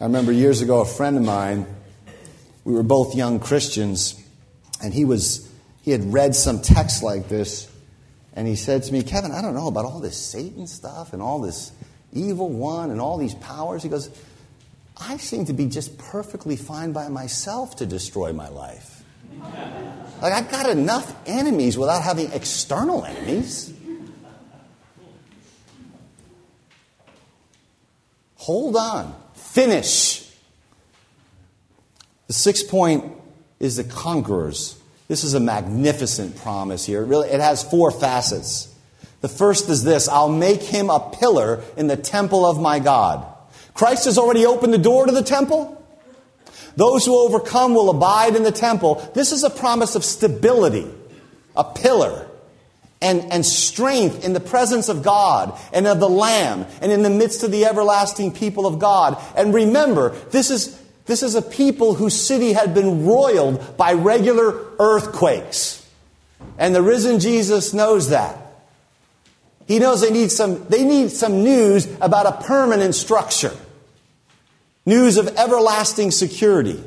I 0.01 0.05
remember 0.05 0.33
years 0.33 0.63
ago, 0.63 0.81
a 0.81 0.87
friend 0.87 1.19
of 1.19 1.25
mine, 1.25 1.67
we 2.65 2.73
were 2.73 2.83
both 2.83 3.15
young 3.15 3.39
Christians, 3.39 4.19
and 4.83 4.95
he 4.95 5.05
was 5.05 5.47
he 5.89 5.93
had 5.93 6.13
read 6.13 6.35
some 6.35 6.61
text 6.61 7.03
like 7.03 7.31
this, 7.31 7.67
and 8.35 8.47
he 8.47 8.57
said 8.57 8.83
to 8.83 8.93
me, 8.93 9.03
Kevin, 9.03 9.33
I 9.33 9.41
don't 9.41 9.55
know 9.55 9.69
about 9.69 9.87
all 9.87 10.01
this 10.01 10.19
Satan 10.19 10.67
stuff 10.67 11.15
and 11.15 11.23
all 11.23 11.41
this 11.41 11.73
evil 12.13 12.51
one 12.51 12.91
and 12.91 13.01
all 13.01 13.17
these 13.17 13.35
powers. 13.37 13.83
He 13.83 13.89
goes, 13.89 14.11
I 14.99 15.17
seem 15.17 15.47
to 15.47 15.55
be 15.55 15.65
just 15.65 15.97
perfectly 15.97 16.57
fine 16.57 16.93
by 16.93 17.09
myself 17.09 17.77
to 17.77 17.87
destroy 17.87 18.35
my 18.35 18.49
life. 18.49 19.03
Like, 20.21 20.35
I've 20.35 20.51
got 20.51 20.69
enough 20.69 21.11
enemies 21.27 21.79
without 21.79 22.03
having 22.03 22.33
external 22.33 23.03
enemies. 23.07 23.73
Hold 28.37 28.77
on. 28.77 29.19
Finish. 29.33 30.31
The 32.27 32.35
sixth 32.35 32.69
point 32.69 33.11
is 33.59 33.77
the 33.77 33.85
conquerors. 33.85 34.78
This 35.09 35.25
is 35.25 35.35
a 35.35 35.41
magnificent 35.41 36.37
promise 36.37 36.85
here. 36.85 37.03
It 37.03 37.07
really, 37.07 37.29
it 37.29 37.41
has 37.41 37.63
four 37.63 37.91
facets. 37.91 38.73
The 39.21 39.29
first 39.29 39.69
is 39.69 39.83
this 39.83 40.09
I'll 40.09 40.29
make 40.29 40.63
him 40.63 40.91
a 40.91 41.01
pillar 41.01 41.63
in 41.77 41.87
the 41.87 41.97
temple 41.97 42.45
of 42.45 42.61
my 42.61 42.79
God. 42.79 43.27
Christ 43.75 44.05
has 44.05 44.19
already 44.19 44.45
opened 44.45 44.73
the 44.73 44.79
door 44.79 45.07
to 45.07 45.13
the 45.13 45.23
temple. 45.23 45.75
Those 46.77 47.05
who 47.05 47.19
overcome 47.19 47.75
will 47.75 47.91
abide 47.91 48.37
in 48.37 48.45
the 48.45 48.53
temple. 48.53 49.11
This 49.15 49.33
is 49.33 49.43
a 49.43 49.51
promise 49.51 49.97
of 49.97 50.05
stability, 50.05 50.87
a 51.57 51.65
pillar 51.65 52.29
and, 53.01 53.33
and 53.33 53.45
strength 53.45 54.25
in 54.25 54.33
the 54.33 54.41
presence 54.41 54.89
of 54.89 55.03
God 55.03 55.59
and 55.73 55.87
of 55.87 56.01
the 56.01 56.09
Lamb 56.09 56.67
and 56.81 56.93
in 56.93 57.03
the 57.03 57.11
midst 57.11 57.43
of 57.43 57.51
the 57.51 57.65
everlasting 57.65 58.33
people 58.33 58.67
of 58.67 58.79
God. 58.79 59.17
And 59.37 59.55
remember, 59.55 60.11
this 60.31 60.51
is, 60.51 60.81
this 61.09 61.23
is 61.23 61.35
a 61.35 61.41
people 61.41 61.95
whose 61.95 62.15
city 62.15 62.53
had 62.53 62.75
been 62.75 63.07
roiled 63.07 63.79
by 63.79 63.95
regular 63.95 64.67
earthquakes. 64.79 65.85
And 66.59 66.75
the 66.75 66.83
risen 66.83 67.19
Jesus 67.19 67.73
knows 67.73 68.11
that. 68.11 68.37
He 69.67 69.79
knows 69.79 70.03
they 70.03 70.11
need 70.11 70.31
some, 70.31 70.69
they 70.69 70.85
need 70.85 71.11
some 71.11 71.43
news 71.43 71.89
about 72.03 72.27
a 72.27 72.45
permanent 72.45 72.95
structure. 72.95 73.57
News 74.85 75.17
of 75.17 75.29
everlasting 75.39 76.11
security. 76.11 76.79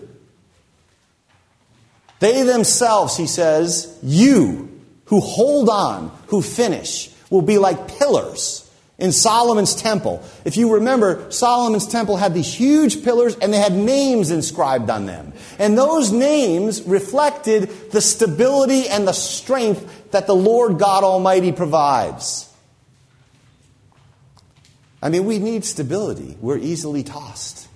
They 2.20 2.44
themselves, 2.44 3.18
he 3.18 3.26
says, 3.26 3.98
you 4.04 4.82
who 5.06 5.20
hold 5.20 5.68
on, 5.68 6.16
who 6.28 6.44
finish, 6.44 7.10
will 7.32 7.42
be 7.42 7.58
like 7.58 7.98
pillars 7.98 8.61
in 9.02 9.12
Solomon's 9.12 9.74
temple. 9.74 10.24
If 10.46 10.58
you 10.58 10.76
remember, 10.76 11.30
Solomon's 11.32 11.88
temple 11.88 12.18
had 12.18 12.36
these 12.36 12.54
huge 12.54 13.04
pillars 13.04 13.36
and 13.36 13.52
they 13.52 13.58
had 13.58 13.74
names 13.74 14.30
inscribed 14.30 14.92
on 14.92 15.08
them. 15.08 15.34
And 15.58 15.76
those 15.76 16.12
names 16.12 16.84
reflected 16.84 17.92
the 17.92 18.00
stability 18.00 18.88
and 18.88 19.08
the 19.08 19.14
strength 19.14 20.12
that 20.12 20.28
the 20.28 20.36
Lord 20.36 20.78
God 20.78 21.04
Almighty 21.04 21.52
provides. 21.52 22.48
I 25.02 25.10
mean, 25.10 25.26
we 25.26 25.40
need 25.40 25.66
stability. 25.66 26.38
We're 26.40 26.60
easily 26.60 27.02
tossed. 27.02 27.68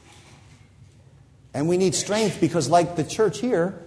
And 1.56 1.68
we 1.68 1.78
need 1.78 1.96
strength 1.96 2.40
because, 2.40 2.70
like 2.70 2.98
the 2.98 3.04
church 3.04 3.40
here, 3.40 3.82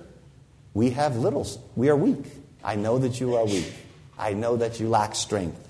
we 0.74 0.90
have 0.90 1.16
little, 1.16 1.46
we 1.76 1.88
are 1.88 1.96
weak. 1.96 2.24
I 2.64 2.74
know 2.74 2.98
that 2.98 3.20
you 3.20 3.36
are 3.36 3.44
weak. 3.44 3.72
I 4.18 4.32
know 4.32 4.56
that 4.56 4.80
you 4.80 4.88
lack 4.88 5.14
strength. 5.14 5.67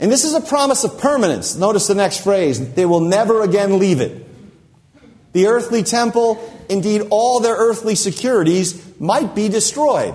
And 0.00 0.12
this 0.12 0.24
is 0.24 0.34
a 0.34 0.40
promise 0.40 0.84
of 0.84 0.98
permanence. 0.98 1.56
Notice 1.56 1.86
the 1.86 1.94
next 1.94 2.22
phrase 2.22 2.74
they 2.74 2.86
will 2.86 3.00
never 3.00 3.42
again 3.42 3.78
leave 3.78 4.00
it. 4.00 4.26
The 5.32 5.46
earthly 5.46 5.82
temple 5.82 6.40
indeed 6.68 7.02
all 7.10 7.40
their 7.40 7.56
earthly 7.56 7.94
securities, 7.94 8.98
might 9.00 9.34
be 9.34 9.48
destroyed. 9.48 10.14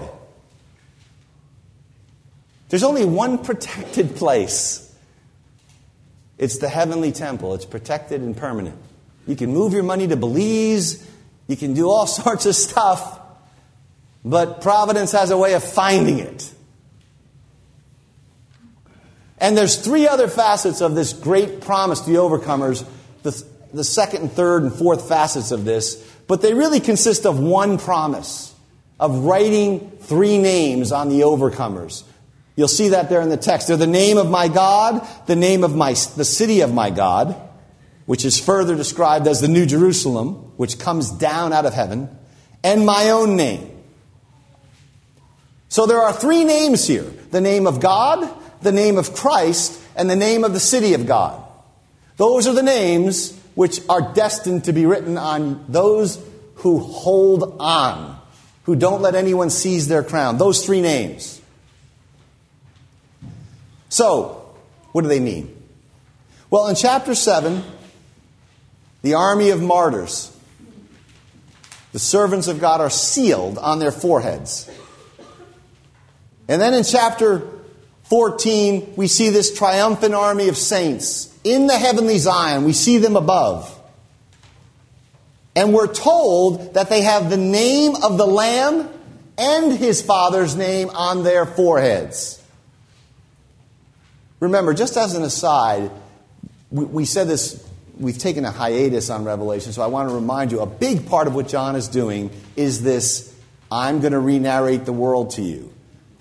There's 2.70 2.84
only 2.84 3.06
one 3.06 3.40
protected 3.40 4.16
place. 4.16 4.80
It's 6.38 6.58
the 6.58 6.70
heavenly 6.70 7.12
temple. 7.12 7.54
It's 7.54 7.66
protected 7.66 8.22
and 8.22 8.36
permanent. 8.36 8.78
You 9.28 9.36
can 9.36 9.54
move 9.54 9.74
your 9.74 9.84
money 9.84 10.08
to 10.08 10.18
Belize, 10.18 11.08
you 11.48 11.56
can 11.56 11.74
do 11.74 11.90
all 11.90 12.08
sorts 12.24 12.46
of 12.46 12.56
stuff, 12.56 13.20
but 14.26 14.62
Providence 14.62 15.12
has 15.12 15.32
a 15.32 15.38
way 15.38 15.54
of 15.54 15.64
finding 15.64 16.20
it. 16.20 16.52
And 19.44 19.58
there's 19.58 19.76
three 19.76 20.08
other 20.08 20.30
facets 20.30 20.80
of 20.80 20.96
this 20.96 21.12
great 21.12 21.60
promise 21.60 22.00
to 22.00 22.10
the 22.10 22.16
overcomers, 22.16 22.88
the, 23.24 23.44
the 23.74 23.84
second 23.84 24.22
and 24.22 24.32
third 24.32 24.64
and 24.64 24.74
fourth 24.74 25.10
facets 25.10 25.52
of 25.52 25.66
this, 25.66 25.96
but 26.28 26.42
they 26.42 26.54
really 26.54 26.80
consist 26.80 27.26
of 27.26 27.42
one 27.42 27.78
promise 27.78 28.56
of 29.02 29.26
writing 29.26 29.92
three 30.00 30.38
names 30.38 30.94
on 30.94 31.10
the 31.10 31.22
overcomers. 31.22 32.04
You'll 32.56 32.70
see 32.70 32.90
that 32.90 33.10
there 33.10 33.20
in 33.20 33.28
the 33.28 33.36
text. 33.36 33.68
They're 33.68 33.76
the 33.76 33.86
name 33.86 34.18
of 34.18 34.30
my 34.30 34.48
God, 34.48 35.06
the 35.26 35.36
name 35.36 35.66
of 35.66 35.76
my, 35.76 35.90
the 35.90 36.24
city 36.24 36.62
of 36.62 36.74
my 36.74 36.90
God, 36.90 37.36
which 38.06 38.24
is 38.24 38.40
further 38.40 38.78
described 38.78 39.28
as 39.28 39.42
the 39.42 39.50
New 39.50 39.66
Jerusalem, 39.66 40.54
which 40.56 40.80
comes 40.80 41.12
down 41.12 41.52
out 41.52 41.66
of 41.66 41.74
heaven, 41.74 42.08
and 42.64 42.86
my 42.86 43.10
own 43.10 43.36
name. 43.36 43.72
So 45.68 45.86
there 45.86 46.00
are 46.00 46.14
three 46.14 46.46
names 46.46 46.88
here 46.88 47.12
the 47.32 47.42
name 47.42 47.68
of 47.68 47.82
God, 47.82 48.40
the 48.64 48.72
name 48.72 48.98
of 48.98 49.14
Christ, 49.14 49.80
and 49.96 50.10
the 50.10 50.16
name 50.16 50.44
of 50.44 50.54
the 50.54 50.60
city 50.60 50.94
of 50.94 51.06
God. 51.06 51.42
Those 52.18 52.48
are 52.48 52.54
the 52.54 52.64
names 52.64 53.38
which 53.56 53.82
are 53.90 54.14
destined 54.14 54.66
to 54.66 54.74
be 54.74 54.86
written 54.86 55.18
on 55.18 55.66
those 55.68 56.24
who 56.56 56.80
hold 56.80 57.58
on, 57.60 58.20
who 58.64 58.76
don't 58.76 59.02
let 59.02 59.16
anyone 59.16 59.50
seize 59.50 59.88
their 59.88 60.04
crown. 60.04 60.38
Those 60.38 60.66
three 60.66 60.82
names. 60.82 61.42
So, 63.90 64.56
what 64.92 65.02
do 65.04 65.08
they 65.08 65.20
mean? 65.20 65.56
Well, 66.50 66.68
in 66.68 66.76
chapter 66.76 67.16
7, 67.16 67.64
the 69.02 69.16
army 69.16 69.50
of 69.50 69.62
martyrs, 69.62 70.36
the 71.92 72.00
servants 72.00 72.48
of 72.48 72.60
God, 72.60 72.80
are 72.80 72.90
sealed 72.90 73.58
on 73.58 73.80
their 73.80 73.92
foreheads. 73.92 74.70
And 76.48 76.62
then 76.62 76.74
in 76.74 76.84
chapter 76.84 77.48
14, 78.14 78.94
we 78.96 79.08
see 79.08 79.32
this 79.32 79.58
triumphant 79.58 80.14
army 80.14 80.48
of 80.48 80.56
saints 80.56 81.36
in 81.44 81.66
the 81.66 81.76
heavenly 81.76 82.20
Zion. 82.20 82.64
We 82.64 82.72
see 82.72 83.00
them 83.00 83.16
above. 83.16 83.76
And 85.56 85.74
we're 85.74 85.92
told 85.92 86.76
that 86.76 86.92
they 86.92 87.02
have 87.02 87.32
the 87.32 87.38
name 87.38 87.96
of 88.04 88.20
the 88.20 88.28
Lamb 88.28 88.88
and 89.36 89.74
his 89.74 90.04
Father's 90.04 90.56
name 90.56 90.92
on 90.92 91.24
their 91.24 91.48
foreheads. 91.48 92.40
Remember, 94.40 94.76
just 94.76 94.96
as 94.96 95.16
an 95.16 95.24
aside, 95.24 95.90
we, 96.70 96.86
we 96.86 97.06
said 97.06 97.28
this, 97.28 97.68
we've 97.98 98.20
taken 98.20 98.46
a 98.46 98.52
hiatus 98.52 99.10
on 99.10 99.24
Revelation, 99.24 99.74
so 99.74 99.82
I 99.82 99.88
want 99.88 100.10
to 100.10 100.14
remind 100.14 100.52
you 100.52 100.60
a 100.60 100.68
big 100.68 101.08
part 101.08 101.26
of 101.26 101.34
what 101.34 101.48
John 101.48 101.76
is 101.76 101.88
doing 101.88 102.30
is 102.56 102.84
this 102.84 103.36
I'm 103.72 104.02
going 104.02 104.14
to 104.14 104.20
re 104.20 104.38
narrate 104.38 104.86
the 104.86 104.94
world 104.94 105.32
to 105.32 105.42
you. 105.42 105.73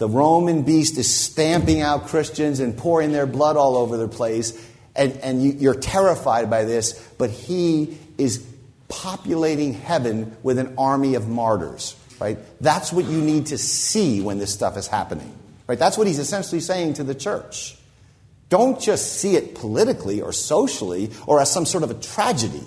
The 0.02 0.08
Roman 0.08 0.62
beast 0.62 0.98
is 0.98 1.08
stamping 1.08 1.80
out 1.80 2.08
Christians 2.08 2.58
and 2.58 2.76
pouring 2.76 3.12
their 3.12 3.24
blood 3.24 3.56
all 3.56 3.76
over 3.76 3.96
the 3.96 4.08
place. 4.08 4.52
And, 4.96 5.12
and 5.18 5.40
you, 5.40 5.52
you're 5.52 5.76
terrified 5.76 6.50
by 6.50 6.64
this, 6.64 6.94
but 7.18 7.30
he 7.30 7.96
is 8.18 8.44
populating 8.88 9.74
heaven 9.74 10.36
with 10.42 10.58
an 10.58 10.74
army 10.76 11.14
of 11.14 11.28
martyrs. 11.28 11.94
Right? 12.18 12.36
That's 12.60 12.92
what 12.92 13.04
you 13.04 13.20
need 13.20 13.46
to 13.46 13.58
see 13.58 14.20
when 14.20 14.40
this 14.40 14.52
stuff 14.52 14.76
is 14.76 14.88
happening. 14.88 15.32
Right? 15.68 15.78
That's 15.78 15.96
what 15.96 16.08
he's 16.08 16.18
essentially 16.18 16.60
saying 16.60 16.94
to 16.94 17.04
the 17.04 17.14
church. 17.14 17.76
Don't 18.48 18.80
just 18.80 19.20
see 19.20 19.36
it 19.36 19.54
politically 19.54 20.20
or 20.20 20.32
socially 20.32 21.12
or 21.28 21.40
as 21.40 21.48
some 21.52 21.64
sort 21.64 21.84
of 21.84 21.92
a 21.92 21.94
tragedy, 21.94 22.66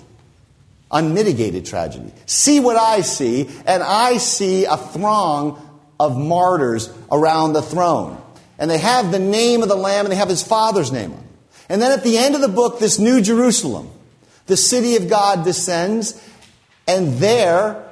unmitigated 0.90 1.66
tragedy. 1.66 2.14
See 2.24 2.60
what 2.60 2.78
I 2.78 3.02
see, 3.02 3.50
and 3.66 3.82
I 3.82 4.16
see 4.16 4.64
a 4.64 4.78
throng 4.78 5.65
of 5.98 6.16
martyrs 6.16 6.92
around 7.10 7.52
the 7.52 7.62
throne. 7.62 8.22
And 8.58 8.70
they 8.70 8.78
have 8.78 9.12
the 9.12 9.18
name 9.18 9.62
of 9.62 9.68
the 9.68 9.76
Lamb 9.76 10.06
and 10.06 10.12
they 10.12 10.16
have 10.16 10.28
his 10.28 10.42
Father's 10.42 10.92
name 10.92 11.12
on 11.12 11.16
them. 11.18 11.28
And 11.68 11.82
then 11.82 11.92
at 11.92 12.04
the 12.04 12.16
end 12.16 12.34
of 12.34 12.40
the 12.40 12.48
book, 12.48 12.78
this 12.78 12.98
new 12.98 13.20
Jerusalem, 13.20 13.90
the 14.46 14.56
city 14.56 14.96
of 14.96 15.08
God 15.08 15.44
descends, 15.44 16.22
and 16.86 17.14
there 17.14 17.82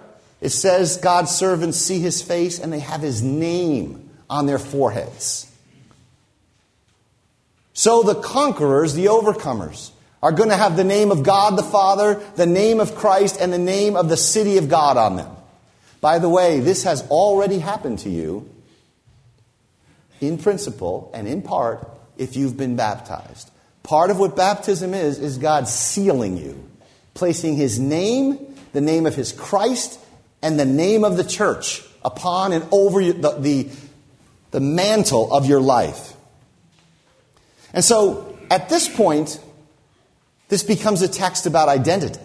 it 0.40 0.50
says 0.50 0.98
God's 0.98 1.30
servants 1.30 1.78
see 1.78 1.98
his 1.98 2.22
face 2.22 2.58
and 2.58 2.72
they 2.72 2.80
have 2.80 3.00
his 3.00 3.22
name 3.22 4.10
on 4.28 4.46
their 4.46 4.58
foreheads. 4.58 5.50
So 7.72 8.02
the 8.02 8.14
conquerors, 8.14 8.94
the 8.94 9.06
overcomers, 9.06 9.90
are 10.22 10.32
going 10.32 10.50
to 10.50 10.56
have 10.56 10.76
the 10.76 10.84
name 10.84 11.10
of 11.10 11.22
God 11.22 11.58
the 11.58 11.62
Father, 11.62 12.22
the 12.36 12.46
name 12.46 12.78
of 12.78 12.94
Christ, 12.94 13.38
and 13.40 13.52
the 13.52 13.58
name 13.58 13.96
of 13.96 14.08
the 14.08 14.16
city 14.16 14.58
of 14.58 14.68
God 14.68 14.96
on 14.96 15.16
them. 15.16 15.33
By 16.04 16.18
the 16.18 16.28
way, 16.28 16.60
this 16.60 16.82
has 16.82 17.00
already 17.08 17.58
happened 17.58 18.00
to 18.00 18.10
you 18.10 18.46
in 20.20 20.36
principle 20.36 21.10
and 21.14 21.26
in 21.26 21.40
part 21.40 21.88
if 22.18 22.36
you've 22.36 22.58
been 22.58 22.76
baptized. 22.76 23.50
Part 23.82 24.10
of 24.10 24.18
what 24.18 24.36
baptism 24.36 24.92
is, 24.92 25.18
is 25.18 25.38
God 25.38 25.66
sealing 25.66 26.36
you, 26.36 26.62
placing 27.14 27.56
His 27.56 27.80
name, 27.80 28.54
the 28.74 28.82
name 28.82 29.06
of 29.06 29.14
His 29.14 29.32
Christ, 29.32 29.98
and 30.42 30.60
the 30.60 30.66
name 30.66 31.04
of 31.04 31.16
the 31.16 31.24
church 31.24 31.82
upon 32.04 32.52
and 32.52 32.66
over 32.70 33.02
the, 33.02 33.38
the, 33.38 33.70
the 34.50 34.60
mantle 34.60 35.32
of 35.32 35.46
your 35.46 35.62
life. 35.62 36.12
And 37.72 37.82
so 37.82 38.38
at 38.50 38.68
this 38.68 38.94
point, 38.94 39.40
this 40.50 40.64
becomes 40.64 41.00
a 41.00 41.08
text 41.08 41.46
about 41.46 41.70
identity. 41.70 42.20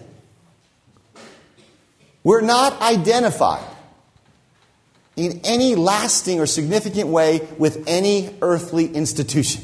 We're 2.29 2.41
not 2.41 2.79
identified 2.79 3.65
in 5.15 5.41
any 5.43 5.73
lasting 5.73 6.39
or 6.39 6.45
significant 6.45 7.07
way 7.09 7.39
with 7.57 7.85
any 7.87 8.29
earthly 8.43 8.85
institution. 8.85 9.63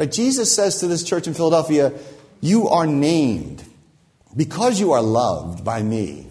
Right? 0.00 0.10
Jesus 0.10 0.52
says 0.52 0.80
to 0.80 0.88
this 0.88 1.04
church 1.04 1.28
in 1.28 1.34
Philadelphia, 1.34 1.92
You 2.40 2.70
are 2.70 2.88
named 2.88 3.62
because 4.36 4.80
you 4.80 4.90
are 4.90 5.00
loved 5.00 5.64
by 5.64 5.80
me. 5.80 6.26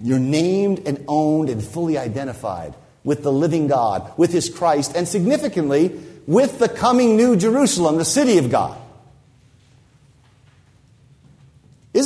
You're 0.00 0.18
named 0.18 0.84
and 0.86 1.04
owned 1.06 1.50
and 1.50 1.62
fully 1.62 1.98
identified 1.98 2.74
with 3.04 3.22
the 3.22 3.30
living 3.30 3.66
God, 3.66 4.10
with 4.16 4.32
his 4.32 4.48
Christ, 4.48 4.96
and 4.96 5.06
significantly, 5.06 5.88
with 6.26 6.58
the 6.60 6.70
coming 6.70 7.18
new 7.18 7.36
Jerusalem, 7.36 7.98
the 7.98 8.06
city 8.06 8.38
of 8.38 8.50
God. 8.50 8.80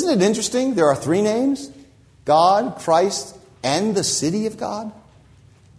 Isn't 0.09 0.23
it 0.23 0.27
interesting? 0.27 0.75
There 0.75 0.87
are 0.87 0.97
three 0.97 1.21
names 1.21 1.71
God, 2.25 2.79
Christ, 2.79 3.37
and 3.63 3.95
the 3.95 4.03
city 4.03 4.47
of 4.47 4.57
God. 4.57 4.91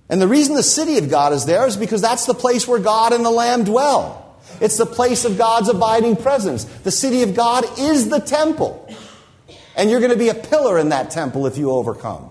And 0.07 0.21
the 0.21 0.27
reason 0.27 0.53
the 0.53 0.61
city 0.61 0.99
of 0.99 1.09
God 1.09 1.33
is 1.33 1.45
there 1.45 1.65
is 1.65 1.75
because 1.75 2.01
that's 2.01 2.27
the 2.27 2.35
place 2.35 2.67
where 2.67 2.79
God 2.79 3.11
and 3.11 3.25
the 3.25 3.31
Lamb 3.31 3.63
dwell. 3.63 4.37
It's 4.61 4.77
the 4.77 4.85
place 4.85 5.25
of 5.25 5.39
God's 5.39 5.67
abiding 5.67 6.15
presence. 6.17 6.63
The 6.65 6.91
city 6.91 7.23
of 7.23 7.33
God 7.33 7.65
is 7.79 8.09
the 8.09 8.19
temple. 8.19 8.87
And 9.75 9.89
you're 9.89 9.99
going 9.99 10.11
to 10.11 10.17
be 10.17 10.29
a 10.29 10.35
pillar 10.35 10.77
in 10.77 10.89
that 10.89 11.09
temple 11.09 11.47
if 11.47 11.57
you 11.57 11.71
overcome. 11.71 12.29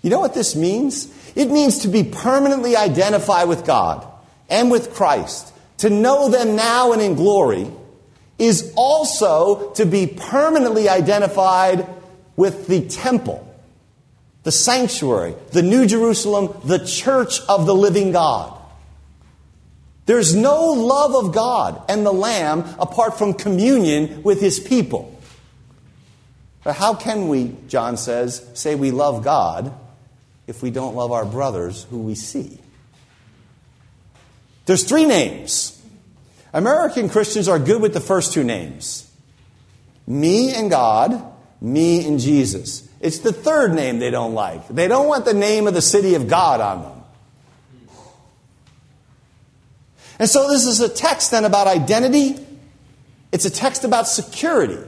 You 0.00 0.08
know 0.08 0.20
what 0.20 0.32
this 0.32 0.56
means? 0.56 1.12
It 1.34 1.50
means 1.50 1.80
to 1.80 1.88
be 1.88 2.02
permanently 2.02 2.76
identified 2.76 3.48
with 3.48 3.66
God 3.66 4.06
and 4.48 4.70
with 4.70 4.94
Christ. 4.94 5.52
To 5.78 5.90
know 5.90 6.30
them 6.30 6.56
now 6.56 6.92
and 6.92 7.02
in 7.02 7.14
glory 7.14 7.70
is 8.38 8.72
also 8.76 9.70
to 9.72 9.86
be 9.86 10.06
permanently 10.06 10.88
identified 10.88 11.86
with 12.36 12.66
the 12.66 12.86
temple, 12.86 13.42
the 14.42 14.52
sanctuary, 14.52 15.34
the 15.52 15.62
New 15.62 15.86
Jerusalem, 15.86 16.54
the 16.64 16.84
church 16.84 17.40
of 17.48 17.66
the 17.66 17.74
living 17.74 18.12
God. 18.12 18.52
There's 20.04 20.34
no 20.34 20.72
love 20.72 21.14
of 21.16 21.34
God 21.34 21.82
and 21.88 22.06
the 22.06 22.12
Lamb 22.12 22.64
apart 22.78 23.18
from 23.18 23.34
communion 23.34 24.22
with 24.22 24.40
his 24.40 24.60
people. 24.60 25.12
But 26.62 26.76
how 26.76 26.94
can 26.94 27.28
we, 27.28 27.56
John 27.68 27.96
says, 27.96 28.46
say 28.54 28.74
we 28.74 28.90
love 28.90 29.24
God 29.24 29.72
if 30.46 30.62
we 30.62 30.70
don't 30.70 30.94
love 30.94 31.10
our 31.10 31.24
brothers 31.24 31.84
who 31.90 31.98
we 32.02 32.14
see? 32.14 32.60
There's 34.66 34.84
three 34.84 35.04
names. 35.04 35.75
American 36.56 37.10
Christians 37.10 37.48
are 37.48 37.58
good 37.58 37.82
with 37.82 37.92
the 37.92 38.00
first 38.00 38.32
two 38.32 38.42
names 38.42 39.08
me 40.06 40.54
and 40.54 40.70
God, 40.70 41.22
me 41.60 42.06
and 42.06 42.18
Jesus. 42.18 42.88
It's 42.98 43.18
the 43.18 43.32
third 43.32 43.74
name 43.74 43.98
they 43.98 44.10
don't 44.10 44.32
like. 44.32 44.66
They 44.68 44.88
don't 44.88 45.06
want 45.06 45.26
the 45.26 45.34
name 45.34 45.66
of 45.66 45.74
the 45.74 45.82
city 45.82 46.14
of 46.14 46.28
God 46.28 46.62
on 46.62 46.82
them. 46.82 47.98
And 50.18 50.30
so 50.30 50.48
this 50.50 50.64
is 50.64 50.80
a 50.80 50.88
text 50.88 51.30
then 51.32 51.44
about 51.44 51.66
identity. 51.66 52.36
It's 53.32 53.44
a 53.44 53.50
text 53.50 53.84
about 53.84 54.08
security. 54.08 54.78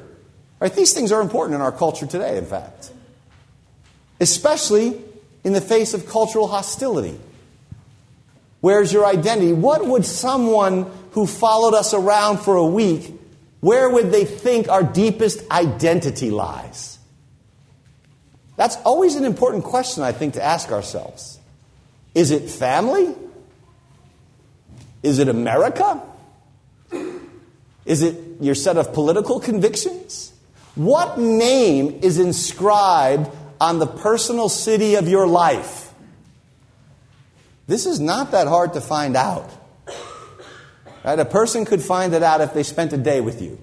Right? 0.60 0.72
These 0.72 0.94
things 0.94 1.12
are 1.12 1.20
important 1.20 1.56
in 1.56 1.60
our 1.60 1.72
culture 1.72 2.06
today, 2.06 2.38
in 2.38 2.46
fact. 2.46 2.90
Especially 4.20 4.98
in 5.44 5.52
the 5.52 5.60
face 5.60 5.92
of 5.92 6.08
cultural 6.08 6.48
hostility. 6.48 7.20
Where's 8.60 8.92
your 8.92 9.06
identity? 9.06 9.52
What 9.52 9.86
would 9.86 10.04
someone 10.04 10.90
who 11.12 11.26
followed 11.26 11.74
us 11.74 11.94
around 11.94 12.38
for 12.38 12.56
a 12.56 12.66
week, 12.66 13.14
where 13.60 13.88
would 13.88 14.12
they 14.12 14.24
think 14.24 14.68
our 14.68 14.82
deepest 14.82 15.48
identity 15.50 16.30
lies? 16.30 16.98
That's 18.56 18.76
always 18.84 19.14
an 19.14 19.24
important 19.24 19.64
question, 19.64 20.02
I 20.02 20.12
think, 20.12 20.34
to 20.34 20.42
ask 20.42 20.72
ourselves. 20.72 21.38
Is 22.14 22.32
it 22.32 22.50
family? 22.50 23.14
Is 25.02 25.20
it 25.20 25.28
America? 25.28 26.02
Is 27.84 28.02
it 28.02 28.16
your 28.40 28.54
set 28.56 28.76
of 28.76 28.92
political 28.92 29.38
convictions? 29.40 30.32
What 30.74 31.18
name 31.18 32.00
is 32.02 32.18
inscribed 32.18 33.30
on 33.60 33.78
the 33.78 33.86
personal 33.86 34.48
city 34.48 34.96
of 34.96 35.08
your 35.08 35.26
life? 35.26 35.87
This 37.68 37.84
is 37.84 38.00
not 38.00 38.32
that 38.32 38.48
hard 38.48 38.72
to 38.72 38.80
find 38.80 39.14
out. 39.14 39.48
Right? 41.04 41.18
A 41.18 41.24
person 41.24 41.64
could 41.64 41.82
find 41.82 42.12
it 42.14 42.22
out 42.22 42.40
if 42.40 42.54
they 42.54 42.62
spent 42.64 42.92
a 42.92 42.96
day 42.96 43.20
with 43.20 43.40
you. 43.40 43.62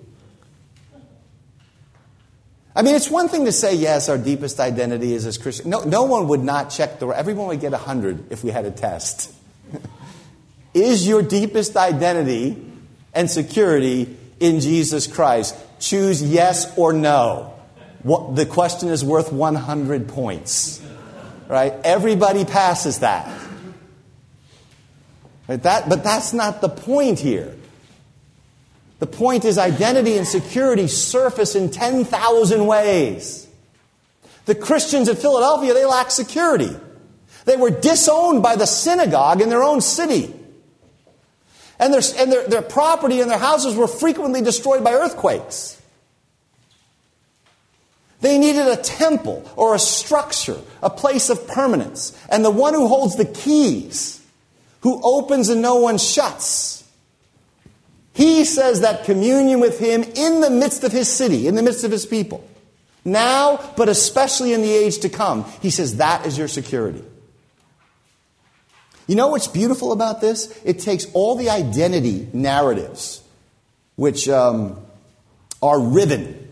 I 2.75 2.81
mean, 2.81 2.95
it's 2.95 3.09
one 3.09 3.29
thing 3.29 3.45
to 3.45 3.51
say, 3.51 3.75
yes, 3.75 4.07
our 4.09 4.17
deepest 4.17 4.59
identity 4.59 5.13
is 5.13 5.25
as 5.25 5.37
Christian. 5.37 5.69
No, 5.69 5.83
no 5.83 6.03
one 6.03 6.27
would 6.27 6.43
not 6.43 6.69
check 6.69 6.99
the. 6.99 7.07
Everyone 7.07 7.47
would 7.47 7.61
get 7.61 7.71
100 7.71 8.31
if 8.31 8.43
we 8.43 8.51
had 8.51 8.65
a 8.65 8.71
test. 8.71 9.33
is 10.73 11.07
your 11.07 11.21
deepest 11.21 11.75
identity 11.75 12.63
and 13.13 13.29
security 13.29 14.15
in 14.39 14.59
Jesus 14.59 15.07
Christ? 15.07 15.55
Choose 15.79 16.21
yes 16.21 16.77
or 16.77 16.93
no. 16.93 17.53
What, 18.03 18.35
the 18.35 18.45
question 18.45 18.89
is 18.89 19.03
worth 19.03 19.31
100 19.31 20.09
points. 20.09 20.81
Right? 21.47 21.73
Everybody 21.83 22.43
passes 22.43 22.99
that. 22.99 23.44
Right? 25.47 25.61
That, 25.61 25.89
but 25.89 26.03
that's 26.03 26.33
not 26.33 26.61
the 26.61 26.69
point 26.69 27.19
here. 27.19 27.55
The 28.99 29.07
point 29.07 29.45
is 29.45 29.57
identity 29.57 30.17
and 30.17 30.25
security 30.25 30.87
surface 30.87 31.55
in 31.55 31.69
10,000 31.69 32.65
ways. 32.65 33.47
The 34.45 34.55
Christians 34.55 35.09
in 35.09 35.15
Philadelphia, 35.15 35.73
they 35.73 35.85
lack 35.85 36.11
security. 36.11 36.75
They 37.45 37.57
were 37.57 37.69
disowned 37.69 38.41
by 38.41 38.55
the 38.55 38.65
synagogue 38.65 39.41
in 39.41 39.49
their 39.49 39.63
own 39.63 39.81
city. 39.81 40.33
And, 41.77 41.93
their, 41.93 42.01
and 42.17 42.31
their, 42.31 42.47
their 42.47 42.61
property 42.61 43.21
and 43.21 43.29
their 43.29 43.37
houses 43.37 43.75
were 43.75 43.87
frequently 43.87 44.41
destroyed 44.41 44.83
by 44.83 44.93
earthquakes. 44.93 45.81
They 48.21 48.37
needed 48.37 48.67
a 48.67 48.77
temple 48.77 49.51
or 49.55 49.75
a 49.75 49.79
structure, 49.79 50.59
a 50.81 50.89
place 50.89 51.29
of 51.29 51.47
permanence. 51.47 52.17
And 52.29 52.45
the 52.45 52.49
one 52.49 52.73
who 52.73 52.87
holds 52.87 53.17
the 53.17 53.25
keys 53.25 54.24
who 54.85 55.01
opens 55.01 55.49
and 55.49 55.63
no 55.63 55.77
one 55.77 55.97
shuts. 55.97 56.83
He 58.13 58.45
says 58.45 58.81
that 58.81 59.03
communion 59.03 59.59
with 59.59 59.79
him 59.79 60.03
in 60.03 60.41
the 60.41 60.51
midst 60.51 60.83
of 60.83 60.91
his 60.91 61.11
city, 61.11 61.47
in 61.47 61.55
the 61.55 61.63
midst 61.63 61.83
of 61.83 61.89
his 61.89 62.05
people. 62.05 62.47
Now, 63.03 63.73
but 63.77 63.89
especially 63.89 64.53
in 64.53 64.61
the 64.61 64.71
age 64.71 64.99
to 64.99 65.09
come, 65.09 65.43
he 65.59 65.71
says 65.71 65.97
that 65.97 66.27
is 66.27 66.37
your 66.37 66.47
security. 66.47 67.03
You 69.07 69.15
know 69.15 69.29
what's 69.29 69.47
beautiful 69.47 69.91
about 69.91 70.21
this? 70.21 70.55
It 70.63 70.77
takes 70.77 71.07
all 71.13 71.33
the 71.35 71.49
identity 71.49 72.27
narratives, 72.31 73.23
which 73.95 74.29
um, 74.29 74.79
are 75.63 75.79
riven 75.79 76.47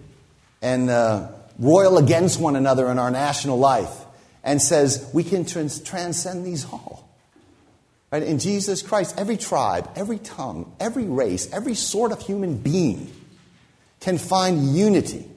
and 0.59 0.89
uh, 0.89 1.27
royal 1.59 1.99
against 1.99 2.39
one 2.39 2.55
another 2.55 2.89
in 2.89 2.97
our 2.97 3.11
national 3.11 3.59
life, 3.59 3.93
and 4.43 4.59
says 4.59 5.07
we 5.13 5.23
can 5.23 5.45
trans- 5.45 5.79
transcend 5.79 6.47
these 6.47 6.65
all. 6.65 7.02
Right? 8.13 8.21
In 8.21 8.37
Jesus 8.37 8.83
Christ, 8.83 9.15
every 9.17 9.37
tribe, 9.37 9.89
every 9.95 10.19
tongue, 10.19 10.71
every 10.79 11.05
race, 11.05 11.51
every 11.51 11.73
sort 11.73 12.11
of 12.11 12.21
human 12.21 12.57
being 12.57 13.11
can 14.01 14.19
find 14.19 14.75
unity 14.75 15.27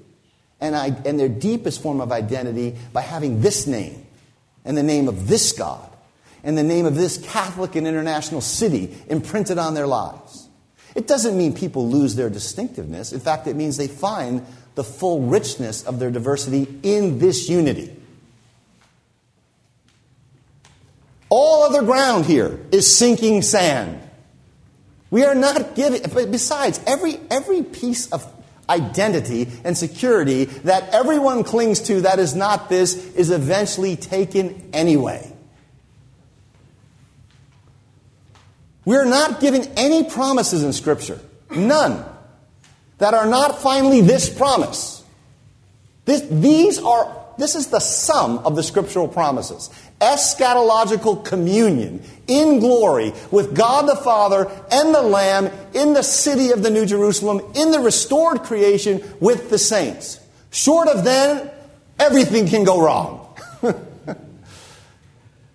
and, 0.61 0.77
I, 0.77 0.89
and 1.07 1.19
their 1.19 1.31
deepest 1.31 1.81
form 1.81 2.03
of 2.03 2.13
identity 2.13 2.77
by 2.93 3.01
having 3.01 3.41
this 3.41 3.67
name 3.67 4.05
and 4.63 4.77
the 4.77 4.83
name 4.83 5.09
of 5.09 5.27
this 5.27 5.53
God 5.53 5.91
and 6.45 6.59
the 6.59 6.63
name 6.63 6.85
of 6.85 6.97
this 6.97 7.17
Catholic 7.17 7.77
and 7.77 7.87
international 7.87 8.43
city 8.43 8.95
imprinted 9.09 9.57
on 9.57 9.73
their 9.73 9.87
lives. 9.87 10.47
It 10.95 11.07
doesn't 11.07 11.35
mean 11.35 11.55
people 11.55 11.89
lose 11.89 12.15
their 12.15 12.29
distinctiveness. 12.29 13.11
In 13.11 13.21
fact, 13.21 13.47
it 13.47 13.57
means 13.57 13.79
they 13.79 13.89
find 13.89 14.45
the 14.75 14.85
full 14.85 15.23
richness 15.23 15.83
of 15.83 15.99
their 15.99 16.11
diversity 16.11 16.79
in 16.83 17.21
this 17.21 17.49
unity. 17.49 17.97
All 21.29 21.65
other 21.65 21.83
ground 21.83 22.27
here 22.27 22.61
is 22.71 22.97
sinking 22.97 23.43
sand. 23.43 24.01
We 25.11 25.25
are 25.25 25.35
not 25.35 25.75
giving, 25.75 26.03
but 26.13 26.31
besides, 26.31 26.81
every, 26.87 27.19
every 27.31 27.63
piece 27.63 28.11
of 28.13 28.25
identity 28.69 29.49
and 29.65 29.77
security 29.77 30.45
that 30.45 30.93
everyone 30.93 31.45
clings 31.45 31.81
to 31.81 32.03
that 32.03 32.19
is 32.19 32.35
not 32.35 32.69
this 32.69 33.15
is 33.15 33.31
eventually 33.31 33.97
taken 33.97 34.71
anyway. 34.73 35.33
We 38.85 38.97
are 38.97 39.05
not 39.05 39.41
given 39.41 39.63
any 39.77 40.05
promises 40.05 40.63
in 40.63 40.73
Scripture, 40.73 41.21
none, 41.51 42.05
that 42.99 43.15
are 43.15 43.27
not 43.27 43.61
finally 43.61 44.01
this 44.01 44.31
promise. 44.31 45.03
This, 46.05 46.23
these 46.31 46.79
are, 46.79 47.26
this 47.39 47.55
is 47.55 47.69
the 47.69 47.81
sum 47.81 48.39
of 48.39 48.57
the 48.57 48.63
scriptural 48.63 49.09
promises 49.09 49.71
eschatological 50.01 51.25
communion 51.25 52.03
in 52.27 52.59
glory 52.59 53.13
with 53.31 53.55
God 53.55 53.89
the 53.89 53.97
Father 53.97 54.51
and 54.71 54.95
the 54.95 55.03
Lamb 55.03 55.51
in 55.75 55.95
the 55.95 56.03
city 56.03 56.51
of 56.51 56.63
the 56.63 56.71
New 56.71 56.87
Jerusalem, 56.87 57.41
in 57.55 57.71
the 57.71 57.81
restored 57.81 58.43
creation 58.43 59.03
with 59.21 59.49
the 59.51 59.59
saints. 59.59 60.21
Short 60.51 60.89
of 60.89 61.05
then, 61.05 61.51
everything 61.99 62.47
can 62.47 62.65
go 62.65 62.81
wrong. 62.81 63.23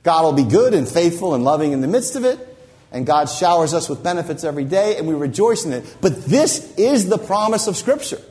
God 0.04 0.24
will 0.24 0.34
be 0.34 0.50
good 0.50 0.74
and 0.74 0.88
faithful 0.88 1.36
and 1.36 1.44
loving 1.44 1.74
in 1.74 1.82
the 1.82 1.88
midst 1.88 2.15
of 2.15 2.26
it, 2.26 2.39
and 2.91 3.06
God 3.06 3.26
showers 3.26 3.74
us 3.74 3.88
with 3.88 4.04
benefits 4.04 4.44
every 4.44 4.65
day, 4.65 4.98
and 4.98 5.08
we 5.08 5.13
rejoice 5.13 5.65
in 5.65 5.74
it. 5.74 5.98
But 6.02 6.26
this 6.26 6.76
is 6.78 7.08
the 7.08 7.20
promise 7.20 7.67
of 7.67 7.78
Scripture. 7.78 8.22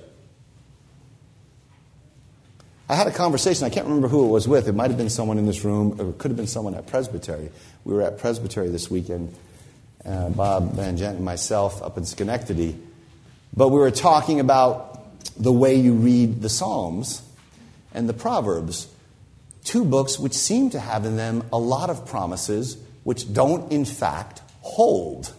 I 2.91 2.97
had 2.97 3.07
a 3.07 3.13
conversation, 3.13 3.65
I 3.65 3.71
can't 3.71 3.87
remember 3.87 4.09
who 4.09 4.25
it 4.25 4.31
was 4.31 4.49
with. 4.49 4.67
It 4.67 4.75
might 4.75 4.89
have 4.91 4.99
been 4.99 5.11
someone 5.11 5.39
in 5.39 5.47
this 5.47 5.65
room, 5.65 6.01
or 6.01 6.11
it 6.11 6.19
could 6.19 6.33
have 6.33 6.37
been 6.37 6.49
someone 6.49 6.75
at 6.75 6.89
Presbytery. 6.89 7.49
We 7.85 7.95
were 7.95 8.03
at 8.03 8.19
Presbytery 8.19 8.69
this 8.69 8.91
weekend, 8.91 9.33
uh, 10.05 10.31
Bob 10.31 10.73
Van 10.73 10.97
Gent 10.97 11.15
and 11.15 11.25
myself 11.25 11.81
up 11.85 11.97
in 11.99 12.05
Schenectady. 12.05 12.77
But 13.57 13.69
we 13.69 13.79
were 13.79 13.93
talking 13.93 14.41
about 14.41 15.05
the 15.37 15.53
way 15.53 15.77
you 15.77 15.93
read 15.93 16.43
the 16.43 16.49
Psalms 16.49 17.23
and 17.95 18.09
the 18.09 18.13
Proverbs, 18.13 18.89
two 19.63 19.85
books 19.85 20.19
which 20.19 20.35
seem 20.35 20.71
to 20.71 20.81
have 20.81 21.05
in 21.05 21.15
them 21.17 21.45
a 21.53 21.59
lot 21.61 21.91
of 21.91 22.07
promises 22.07 22.77
which 23.05 23.33
don't, 23.33 23.71
in 23.71 23.85
fact, 23.85 24.43
hold 24.63 25.33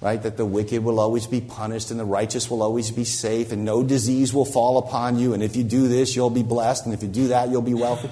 right? 0.00 0.22
That 0.22 0.36
the 0.36 0.46
wicked 0.46 0.84
will 0.84 1.00
always 1.00 1.26
be 1.26 1.40
punished 1.40 1.90
and 1.90 1.98
the 1.98 2.04
righteous 2.04 2.50
will 2.50 2.62
always 2.62 2.90
be 2.90 3.04
safe 3.04 3.50
and 3.52 3.64
no 3.64 3.82
disease 3.82 4.32
will 4.32 4.44
fall 4.44 4.78
upon 4.78 5.18
you. 5.18 5.34
And 5.34 5.42
if 5.42 5.56
you 5.56 5.64
do 5.64 5.88
this, 5.88 6.14
you'll 6.14 6.30
be 6.30 6.42
blessed. 6.42 6.84
And 6.84 6.94
if 6.94 7.02
you 7.02 7.08
do 7.08 7.28
that, 7.28 7.48
you'll 7.48 7.62
be 7.62 7.74
wealthy, 7.74 8.10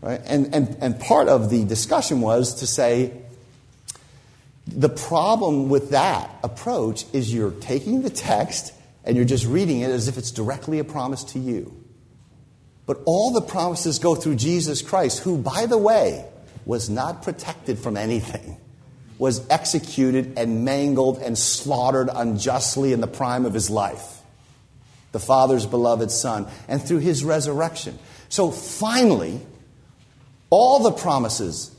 right? 0.00 0.20
And, 0.24 0.54
and, 0.54 0.76
and 0.80 0.98
part 1.00 1.28
of 1.28 1.50
the 1.50 1.64
discussion 1.64 2.20
was 2.20 2.56
to 2.56 2.66
say 2.66 3.12
the 4.66 4.88
problem 4.88 5.68
with 5.68 5.90
that 5.90 6.30
approach 6.42 7.04
is 7.12 7.32
you're 7.32 7.50
taking 7.50 8.02
the 8.02 8.10
text 8.10 8.72
and 9.04 9.16
you're 9.16 9.26
just 9.26 9.46
reading 9.46 9.80
it 9.80 9.90
as 9.90 10.08
if 10.08 10.16
it's 10.16 10.30
directly 10.30 10.78
a 10.78 10.84
promise 10.84 11.24
to 11.24 11.38
you. 11.38 11.76
But 12.84 13.00
all 13.04 13.32
the 13.32 13.42
promises 13.42 13.98
go 13.98 14.14
through 14.14 14.36
Jesus 14.36 14.82
Christ, 14.82 15.20
who, 15.20 15.38
by 15.38 15.66
the 15.66 15.78
way, 15.78 16.24
was 16.64 16.90
not 16.90 17.22
protected 17.22 17.78
from 17.78 17.96
anything 17.96 18.56
was 19.22 19.48
executed 19.50 20.36
and 20.36 20.64
mangled 20.64 21.18
and 21.18 21.38
slaughtered 21.38 22.10
unjustly 22.12 22.92
in 22.92 23.00
the 23.00 23.06
prime 23.06 23.46
of 23.46 23.54
his 23.54 23.70
life. 23.70 24.18
The 25.12 25.20
Father's 25.20 25.64
beloved 25.64 26.10
Son, 26.10 26.48
and 26.66 26.82
through 26.82 26.98
his 26.98 27.22
resurrection. 27.22 27.96
So 28.28 28.50
finally, 28.50 29.40
all 30.50 30.80
the 30.80 30.90
promises 30.90 31.70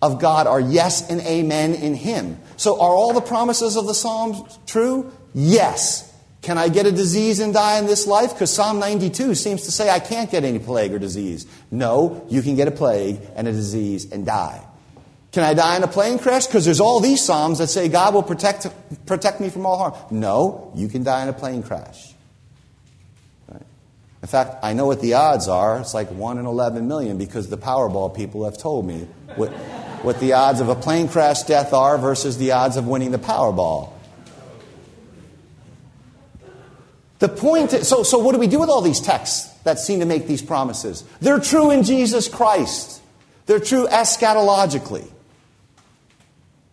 of 0.00 0.22
God 0.22 0.46
are 0.46 0.58
yes 0.58 1.10
and 1.10 1.20
amen 1.20 1.74
in 1.74 1.92
him. 1.92 2.38
So 2.56 2.80
are 2.80 2.94
all 2.94 3.12
the 3.12 3.20
promises 3.20 3.76
of 3.76 3.86
the 3.86 3.92
Psalms 3.92 4.58
true? 4.66 5.12
Yes. 5.34 6.10
Can 6.40 6.56
I 6.56 6.70
get 6.70 6.86
a 6.86 6.92
disease 6.92 7.40
and 7.40 7.52
die 7.52 7.78
in 7.78 7.84
this 7.84 8.06
life? 8.06 8.32
Because 8.32 8.54
Psalm 8.54 8.78
92 8.78 9.34
seems 9.34 9.64
to 9.64 9.70
say 9.70 9.90
I 9.90 10.00
can't 10.00 10.30
get 10.30 10.44
any 10.44 10.58
plague 10.58 10.94
or 10.94 10.98
disease. 10.98 11.46
No, 11.70 12.24
you 12.30 12.40
can 12.40 12.56
get 12.56 12.68
a 12.68 12.70
plague 12.70 13.20
and 13.36 13.46
a 13.46 13.52
disease 13.52 14.10
and 14.10 14.24
die. 14.24 14.64
Can 15.32 15.44
I 15.44 15.54
die 15.54 15.76
in 15.76 15.82
a 15.84 15.88
plane 15.88 16.18
crash? 16.18 16.46
Because 16.46 16.64
there's 16.64 16.80
all 16.80 16.98
these 16.98 17.22
Psalms 17.22 17.58
that 17.58 17.68
say 17.68 17.88
God 17.88 18.14
will 18.14 18.22
protect, 18.22 18.66
protect 19.06 19.40
me 19.40 19.48
from 19.48 19.64
all 19.64 19.78
harm. 19.78 19.94
No, 20.10 20.72
you 20.74 20.88
can 20.88 21.04
die 21.04 21.22
in 21.22 21.28
a 21.28 21.32
plane 21.32 21.62
crash. 21.62 22.14
Right? 23.48 23.62
In 24.22 24.28
fact, 24.28 24.56
I 24.64 24.72
know 24.72 24.86
what 24.86 25.00
the 25.00 25.14
odds 25.14 25.46
are. 25.46 25.78
It's 25.78 25.94
like 25.94 26.10
1 26.10 26.38
in 26.38 26.46
11 26.46 26.88
million 26.88 27.16
because 27.16 27.48
the 27.48 27.58
Powerball 27.58 28.14
people 28.14 28.44
have 28.44 28.58
told 28.58 28.86
me 28.86 29.06
what, 29.36 29.50
what 30.02 30.18
the 30.18 30.32
odds 30.32 30.60
of 30.60 30.68
a 30.68 30.74
plane 30.74 31.06
crash 31.06 31.44
death 31.44 31.72
are 31.72 31.96
versus 31.96 32.36
the 32.38 32.50
odds 32.50 32.76
of 32.76 32.88
winning 32.88 33.12
the 33.12 33.18
Powerball. 33.18 33.92
The 37.20 37.28
point 37.28 37.72
is, 37.74 37.86
so, 37.86 38.02
so 38.02 38.18
what 38.18 38.32
do 38.32 38.38
we 38.38 38.46
do 38.48 38.58
with 38.58 38.70
all 38.70 38.80
these 38.80 39.00
texts 39.00 39.46
that 39.62 39.78
seem 39.78 40.00
to 40.00 40.06
make 40.06 40.26
these 40.26 40.42
promises? 40.42 41.04
They're 41.20 41.38
true 41.38 41.70
in 41.70 41.84
Jesus 41.84 42.26
Christ. 42.28 43.00
They're 43.46 43.60
true 43.60 43.86
eschatologically. 43.86 45.08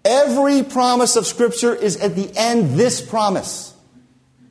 Every 0.08 0.64
promise 0.64 1.18
of 1.18 1.28
Scripture 1.28 1.76
is 1.76 1.98
at 1.98 2.16
the 2.16 2.32
end 2.34 2.80
this 2.80 3.02
promise 3.02 3.74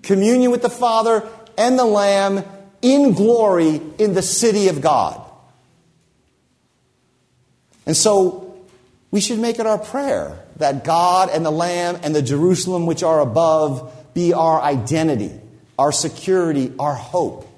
communion 0.02 0.50
with 0.50 0.60
the 0.60 0.68
Father 0.68 1.26
and 1.56 1.78
the 1.78 1.84
Lamb 1.86 2.44
in 2.82 3.14
glory 3.14 3.80
in 3.98 4.12
the 4.12 4.20
city 4.20 4.68
of 4.68 4.82
God. 4.82 5.18
And 7.86 7.96
so 7.96 8.54
we 9.10 9.22
should 9.22 9.38
make 9.38 9.58
it 9.58 9.66
our 9.66 9.78
prayer 9.78 10.44
that 10.56 10.84
God 10.84 11.30
and 11.30 11.44
the 11.44 11.50
Lamb 11.50 12.00
and 12.02 12.14
the 12.14 12.20
Jerusalem 12.20 12.84
which 12.84 13.02
are 13.02 13.20
above 13.20 14.12
be 14.12 14.34
our 14.34 14.60
identity, 14.60 15.32
our 15.78 15.90
security, 15.90 16.74
our 16.78 16.94
hope. 16.94 17.48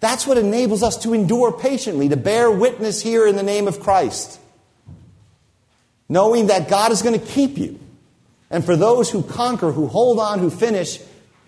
That's 0.00 0.26
what 0.26 0.38
enables 0.38 0.82
us 0.82 0.96
to 1.04 1.14
endure 1.14 1.52
patiently, 1.52 2.08
to 2.08 2.16
bear 2.16 2.50
witness 2.50 3.00
here 3.00 3.28
in 3.28 3.36
the 3.36 3.44
name 3.44 3.68
of 3.68 3.78
Christ 3.78 4.40
knowing 6.08 6.48
that 6.48 6.68
God 6.68 6.92
is 6.92 7.02
going 7.02 7.18
to 7.18 7.26
keep 7.26 7.58
you. 7.58 7.78
And 8.50 8.64
for 8.64 8.76
those 8.76 9.10
who 9.10 9.22
conquer, 9.22 9.72
who 9.72 9.86
hold 9.86 10.18
on, 10.18 10.38
who 10.38 10.50
finish, 10.50 11.00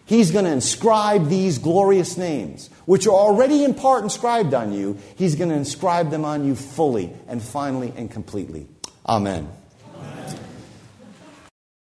He's 0.09 0.31
going 0.31 0.47
to 0.47 0.51
inscribe 0.51 1.29
these 1.29 1.59
glorious 1.59 2.17
names, 2.17 2.71
which 2.87 3.07
are 3.07 3.13
already 3.13 3.63
in 3.63 3.75
part 3.75 4.05
inscribed 4.05 4.55
on 4.55 4.73
you. 4.73 4.97
He's 5.17 5.35
going 5.35 5.51
to 5.51 5.55
inscribe 5.55 6.11
them 6.11 6.25
on 6.25 6.47
you 6.47 6.55
fully 6.57 7.13
and 7.27 7.43
finally 7.43 7.93
and 7.95 8.11
completely. 8.11 8.67
Amen. 9.07 9.51